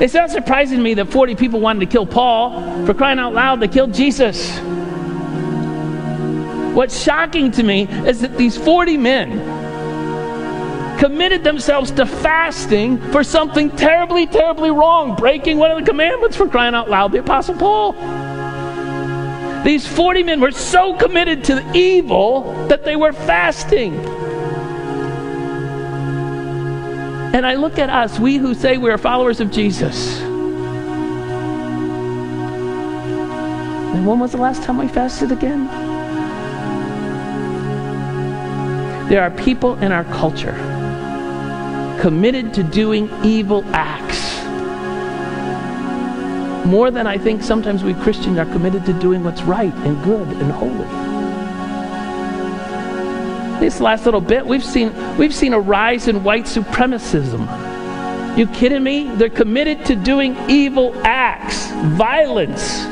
It's 0.00 0.12
not 0.12 0.30
surprising 0.30 0.76
to 0.76 0.84
me 0.84 0.92
that 0.94 1.06
40 1.06 1.36
people 1.36 1.58
wanted 1.60 1.80
to 1.80 1.86
kill 1.86 2.04
Paul. 2.04 2.84
For 2.84 2.92
crying 2.92 3.18
out 3.18 3.32
loud, 3.32 3.60
they 3.60 3.68
killed 3.68 3.94
Jesus. 3.94 4.58
What's 6.76 7.02
shocking 7.02 7.50
to 7.52 7.62
me 7.62 7.88
is 8.06 8.20
that 8.20 8.36
these 8.36 8.58
40 8.58 8.98
men 8.98 9.65
committed 11.06 11.44
themselves 11.44 11.92
to 11.92 12.04
fasting 12.04 12.98
for 13.12 13.22
something 13.22 13.70
terribly, 13.76 14.26
terribly 14.26 14.72
wrong, 14.72 15.14
breaking 15.14 15.56
one 15.56 15.70
of 15.70 15.78
the 15.78 15.84
commandments 15.84 16.36
for 16.36 16.48
crying 16.48 16.74
out 16.74 16.90
loud, 16.90 17.12
the 17.12 17.18
Apostle 17.18 17.54
Paul. 17.54 17.92
These 19.62 19.86
40 19.86 20.24
men 20.24 20.40
were 20.40 20.50
so 20.50 20.96
committed 20.96 21.44
to 21.44 21.54
the 21.54 21.72
evil 21.74 22.66
that 22.66 22.84
they 22.84 22.96
were 22.96 23.12
fasting. 23.12 23.94
And 27.32 27.46
I 27.46 27.54
look 27.54 27.78
at 27.78 27.88
us, 27.88 28.18
we 28.18 28.36
who 28.36 28.52
say 28.52 28.76
we 28.76 28.90
are 28.90 28.98
followers 28.98 29.38
of 29.38 29.52
Jesus. 29.52 30.20
And 33.92 34.04
when 34.04 34.18
was 34.18 34.32
the 34.32 34.38
last 34.38 34.64
time 34.64 34.76
we 34.76 34.88
fasted 34.88 35.30
again? 35.30 35.68
There 39.08 39.22
are 39.22 39.30
people 39.30 39.76
in 39.76 39.92
our 39.92 40.02
culture 40.06 40.75
committed 42.00 42.54
to 42.54 42.62
doing 42.62 43.10
evil 43.24 43.64
acts. 43.72 44.24
More 46.66 46.90
than 46.90 47.06
I 47.06 47.18
think 47.18 47.42
sometimes 47.42 47.84
we 47.84 47.94
Christians 47.94 48.38
are 48.38 48.46
committed 48.46 48.84
to 48.86 48.92
doing 48.94 49.22
what's 49.22 49.42
right 49.42 49.72
and 49.72 50.02
good 50.04 50.28
and 50.28 50.50
holy 50.50 51.06
this 53.60 53.80
last 53.80 54.04
little 54.04 54.20
bit, 54.20 54.46
we've 54.46 54.64
seen, 54.64 54.92
we've 55.16 55.34
seen 55.34 55.52
a 55.52 55.60
rise 55.60 56.08
in 56.08 56.22
white 56.22 56.44
supremacism. 56.44 57.48
You 58.36 58.46
kidding 58.48 58.82
me? 58.82 59.08
They're 59.16 59.30
committed 59.30 59.84
to 59.86 59.96
doing 59.96 60.36
evil 60.48 60.94
acts, 61.04 61.70
violence, 61.96 62.84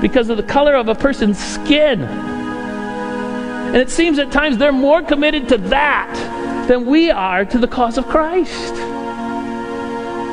because 0.00 0.30
of 0.30 0.36
the 0.36 0.42
color 0.42 0.76
of 0.76 0.88
a 0.88 0.94
person's 0.94 1.38
skin. 1.38 2.02
And 2.02 3.76
it 3.76 3.90
seems 3.90 4.18
at 4.18 4.30
times 4.30 4.56
they're 4.56 4.72
more 4.72 5.02
committed 5.02 5.48
to 5.48 5.58
that 5.58 6.14
than 6.66 6.86
we 6.86 7.10
are 7.10 7.44
to 7.44 7.58
the 7.58 7.68
cause 7.68 7.98
of 7.98 8.06
Christ. 8.06 8.74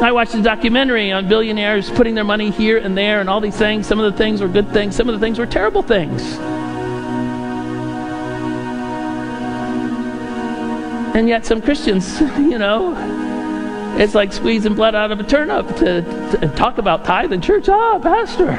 I 0.02 0.12
watched 0.12 0.34
a 0.34 0.42
documentary 0.42 1.12
on 1.12 1.28
billionaires 1.28 1.92
putting 1.92 2.16
their 2.16 2.24
money 2.24 2.50
here 2.50 2.78
and 2.78 2.98
there 2.98 3.20
and 3.20 3.30
all 3.30 3.40
these 3.40 3.56
things. 3.56 3.86
Some 3.86 4.00
of 4.00 4.12
the 4.12 4.18
things 4.18 4.42
were 4.42 4.48
good 4.48 4.72
things, 4.72 4.96
some 4.96 5.08
of 5.08 5.14
the 5.14 5.24
things 5.24 5.38
were 5.38 5.46
terrible 5.46 5.84
things. 5.84 6.22
And 11.14 11.28
yet, 11.28 11.46
some 11.46 11.62
Christians, 11.62 12.20
you 12.22 12.58
know, 12.58 12.96
it's 14.00 14.16
like 14.16 14.32
squeezing 14.32 14.74
blood 14.74 14.96
out 14.96 15.12
of 15.12 15.20
a 15.20 15.24
turnip 15.24 15.68
to, 15.76 16.02
to 16.40 16.54
talk 16.56 16.78
about 16.78 17.04
tithe 17.06 17.34
in 17.34 17.42
church. 17.42 17.68
Ah, 17.70 17.94
oh, 17.96 18.00
Pastor. 18.00 18.50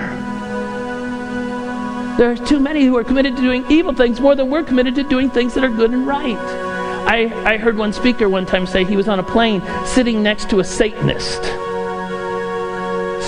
are 2.23 2.37
too 2.47 2.61
many 2.61 2.85
who 2.85 2.97
are 2.97 3.05
committed 3.05 3.35
to 3.37 3.43
doing 3.43 3.65
evil 3.69 3.95
things 3.95 4.21
more 4.21 4.37
than 4.37 4.51
we're 4.51 4.63
committed 4.63 4.95
to 4.95 5.03
doing 5.03 5.31
things 5.31 5.55
that 5.55 5.65
are 5.65 5.71
good 5.71 5.91
and 5.91 6.07
right. 6.07 6.72
I, 7.07 7.33
I 7.45 7.57
heard 7.59 7.77
one 7.77 7.93
speaker 7.93 8.29
one 8.29 8.47
time 8.47 8.67
say 8.67 8.85
he 8.85 8.97
was 8.97 9.09
on 9.09 9.19
a 9.19 9.23
plane 9.23 9.63
sitting 9.85 10.23
next 10.23 10.49
to 10.51 10.61
a 10.61 10.65
Satanist, 10.65 11.43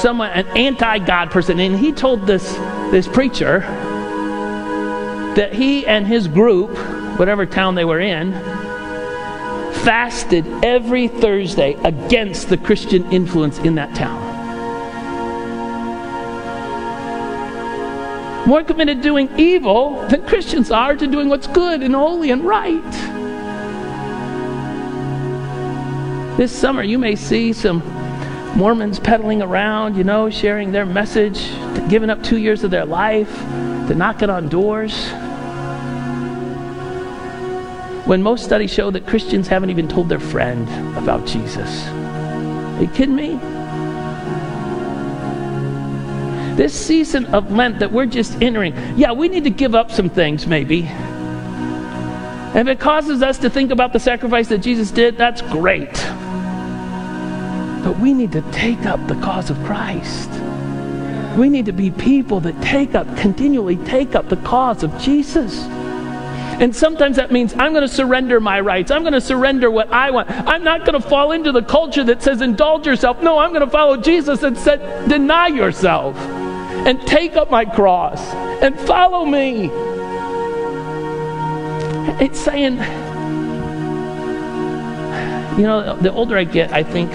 someone, 0.00 0.30
an 0.30 0.46
anti 0.56 0.98
God 0.98 1.30
person, 1.30 1.58
and 1.60 1.78
he 1.78 1.92
told 1.92 2.26
this, 2.26 2.52
this 2.90 3.08
preacher 3.08 3.60
that 5.34 5.52
he 5.52 5.86
and 5.86 6.06
his 6.06 6.28
group, 6.28 6.70
whatever 7.18 7.44
town 7.44 7.74
they 7.74 7.84
were 7.84 8.00
in, 8.00 8.32
fasted 9.84 10.46
every 10.64 11.08
Thursday 11.08 11.74
against 11.84 12.48
the 12.48 12.56
Christian 12.56 13.10
influence 13.12 13.58
in 13.58 13.74
that 13.74 13.94
town. 13.94 14.34
More 18.46 18.62
committed 18.62 18.98
to 18.98 19.02
doing 19.02 19.28
evil 19.38 20.06
than 20.08 20.26
Christians 20.26 20.70
are 20.70 20.94
to 20.96 21.06
doing 21.06 21.28
what's 21.28 21.46
good 21.46 21.82
and 21.82 21.94
holy 21.94 22.30
and 22.30 22.44
right. 22.44 23.23
This 26.36 26.50
summer, 26.50 26.82
you 26.82 26.98
may 26.98 27.14
see 27.14 27.52
some 27.52 27.78
Mormons 28.56 28.98
peddling 28.98 29.40
around, 29.40 29.96
you 29.96 30.02
know, 30.02 30.30
sharing 30.30 30.72
their 30.72 30.84
message, 30.84 31.48
giving 31.88 32.10
up 32.10 32.22
two 32.24 32.38
years 32.38 32.64
of 32.64 32.72
their 32.72 32.84
life 32.84 33.32
to 33.86 33.94
knocking 33.94 34.30
on 34.30 34.48
doors 34.48 34.92
when 38.06 38.20
most 38.20 38.44
studies 38.44 38.72
show 38.72 38.90
that 38.90 39.06
Christians 39.06 39.46
haven't 39.46 39.70
even 39.70 39.86
told 39.86 40.08
their 40.08 40.18
friend 40.18 40.68
about 40.98 41.24
Jesus. 41.24 41.86
Are 41.86 42.82
you 42.82 42.88
kidding 42.88 43.14
me? 43.14 43.38
This 46.56 46.74
season 46.74 47.26
of 47.26 47.52
Lent 47.52 47.78
that 47.78 47.92
we're 47.92 48.06
just 48.06 48.42
entering, 48.42 48.74
yeah, 48.96 49.12
we 49.12 49.28
need 49.28 49.44
to 49.44 49.50
give 49.50 49.74
up 49.74 49.90
some 49.90 50.10
things 50.10 50.48
maybe. 50.48 50.82
And 52.54 52.68
if 52.68 52.76
it 52.76 52.80
causes 52.80 53.22
us 53.22 53.38
to 53.38 53.50
think 53.50 53.70
about 53.70 53.92
the 53.92 54.00
sacrifice 54.00 54.48
that 54.48 54.58
Jesus 54.58 54.90
did, 54.90 55.16
that's 55.16 55.42
great. 55.42 55.90
We 58.04 58.12
need 58.12 58.32
to 58.32 58.42
take 58.52 58.84
up 58.84 59.00
the 59.06 59.14
cause 59.14 59.48
of 59.48 59.56
Christ. 59.64 60.28
We 61.38 61.48
need 61.48 61.64
to 61.64 61.72
be 61.72 61.90
people 61.90 62.38
that 62.40 62.60
take 62.60 62.94
up, 62.94 63.06
continually 63.16 63.76
take 63.76 64.14
up 64.14 64.28
the 64.28 64.36
cause 64.36 64.82
of 64.82 64.98
Jesus. 64.98 65.58
And 66.60 66.76
sometimes 66.76 67.16
that 67.16 67.32
means 67.32 67.54
I'm 67.54 67.72
going 67.72 67.80
to 67.80 67.88
surrender 67.88 68.40
my 68.40 68.60
rights. 68.60 68.90
I'm 68.90 69.04
going 69.04 69.14
to 69.14 69.22
surrender 69.22 69.70
what 69.70 69.90
I 69.90 70.10
want. 70.10 70.30
I'm 70.30 70.62
not 70.62 70.84
going 70.84 71.00
to 71.00 71.08
fall 71.08 71.32
into 71.32 71.50
the 71.50 71.62
culture 71.62 72.04
that 72.04 72.22
says 72.22 72.42
indulge 72.42 72.86
yourself. 72.86 73.22
No, 73.22 73.38
I'm 73.38 73.54
going 73.54 73.64
to 73.64 73.70
follow 73.70 73.96
Jesus 73.96 74.40
that 74.40 74.58
said 74.58 75.08
deny 75.08 75.46
yourself 75.46 76.14
and 76.18 77.00
take 77.06 77.36
up 77.36 77.50
my 77.50 77.64
cross 77.64 78.20
and 78.62 78.78
follow 78.80 79.24
me. 79.24 79.70
It's 82.22 82.38
saying, 82.38 82.74
you 85.58 85.62
know, 85.62 85.96
the 85.96 86.12
older 86.12 86.36
I 86.36 86.44
get, 86.44 86.70
I 86.70 86.82
think 86.82 87.10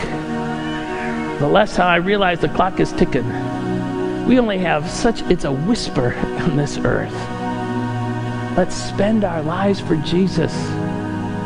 the 1.39 1.47
less 1.47 1.79
I 1.79 1.95
realize 1.95 2.39
the 2.39 2.49
clock 2.49 2.79
is 2.79 2.91
ticking. 2.91 3.27
We 4.27 4.39
only 4.39 4.57
have 4.59 4.89
such, 4.89 5.21
it's 5.23 5.45
a 5.45 5.51
whisper 5.51 6.13
on 6.13 6.57
this 6.57 6.77
earth. 6.77 7.13
Let's 8.57 8.75
spend 8.75 9.23
our 9.23 9.41
lives 9.41 9.79
for 9.79 9.95
Jesus. 9.97 10.53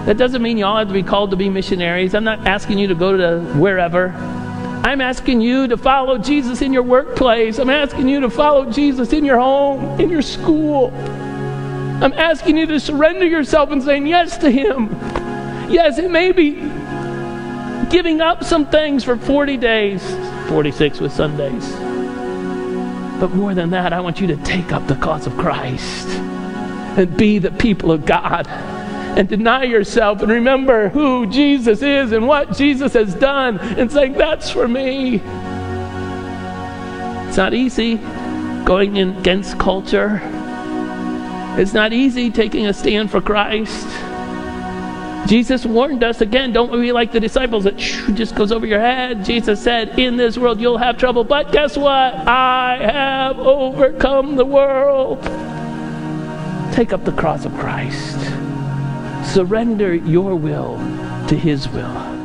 That 0.05 0.17
doesn't 0.17 0.41
mean 0.41 0.57
you 0.57 0.65
all 0.65 0.79
have 0.79 0.87
to 0.87 0.93
be 0.93 1.03
called 1.03 1.29
to 1.29 1.37
be 1.37 1.47
missionaries. 1.47 2.15
I'm 2.15 2.23
not 2.23 2.45
asking 2.47 2.79
you 2.79 2.87
to 2.87 2.95
go 2.95 3.15
to 3.15 3.39
wherever. 3.59 4.09
I'm 4.83 4.99
asking 4.99 5.41
you 5.41 5.67
to 5.67 5.77
follow 5.77 6.17
Jesus 6.17 6.61
in 6.61 6.73
your 6.73 6.83
workplace. 6.83 7.59
I'm 7.59 7.69
asking 7.69 8.09
you 8.09 8.19
to 8.19 8.29
follow 8.29 8.69
Jesus 8.69 9.13
in 9.13 9.23
your 9.23 9.37
home, 9.37 10.01
in 10.01 10.09
your 10.09 10.23
school. 10.23 10.91
I'm 10.91 12.13
asking 12.13 12.57
you 12.57 12.65
to 12.65 12.79
surrender 12.79 13.25
yourself 13.25 13.69
and 13.71 13.81
saying 13.81 14.07
yes 14.07 14.37
to 14.39 14.51
Him. 14.51 14.89
Yes, 15.71 15.99
it 15.99 16.11
may 16.11 16.31
be 16.33 16.55
giving 17.89 18.21
up 18.21 18.43
some 18.43 18.65
things 18.65 19.03
for 19.03 19.17
40 19.17 19.57
days, 19.57 20.03
46 20.47 20.99
with 20.99 21.13
Sundays. 21.13 21.71
But 23.19 23.31
more 23.35 23.53
than 23.53 23.69
that, 23.69 23.93
I 23.93 24.01
want 24.01 24.19
you 24.19 24.27
to 24.27 24.37
take 24.37 24.71
up 24.71 24.85
the 24.87 24.95
cause 24.95 25.27
of 25.27 25.37
Christ 25.37 26.07
and 26.07 27.15
be 27.15 27.39
the 27.39 27.51
people 27.51 27.91
of 27.91 28.05
God 28.05 28.47
and 28.47 29.29
deny 29.29 29.63
yourself 29.63 30.21
and 30.21 30.31
remember 30.31 30.89
who 30.89 31.27
Jesus 31.27 31.81
is 31.81 32.11
and 32.11 32.27
what 32.27 32.57
Jesus 32.57 32.93
has 32.93 33.13
done 33.15 33.59
and 33.59 33.91
saying, 33.91 34.13
That's 34.13 34.49
for 34.49 34.67
me. 34.67 35.21
It's 37.27 37.37
not 37.37 37.53
easy 37.53 37.97
going 38.65 38.97
against 38.97 39.59
culture, 39.59 40.19
it's 41.57 41.73
not 41.73 41.93
easy 41.93 42.31
taking 42.31 42.65
a 42.65 42.73
stand 42.73 43.11
for 43.11 43.21
Christ. 43.21 43.87
Jesus 45.27 45.65
warned 45.65 46.03
us 46.03 46.21
again, 46.21 46.51
don't 46.51 46.71
be 46.71 46.91
like 46.91 47.11
the 47.11 47.19
disciples 47.19 47.63
that 47.63 47.77
just 47.77 48.35
goes 48.35 48.51
over 48.51 48.65
your 48.65 48.79
head. 48.79 49.23
Jesus 49.23 49.61
said, 49.63 49.97
In 49.97 50.17
this 50.17 50.37
world 50.37 50.59
you'll 50.59 50.77
have 50.77 50.97
trouble, 50.97 51.23
but 51.23 51.51
guess 51.51 51.77
what? 51.77 52.13
I 52.27 52.77
have 52.81 53.39
overcome 53.39 54.35
the 54.35 54.45
world. 54.45 55.21
Take 56.73 56.91
up 56.91 57.05
the 57.05 57.13
cross 57.13 57.45
of 57.45 57.53
Christ. 57.53 58.19
Surrender 59.33 59.95
your 59.95 60.35
will 60.35 60.77
to 61.27 61.37
His 61.37 61.69
will. 61.69 62.22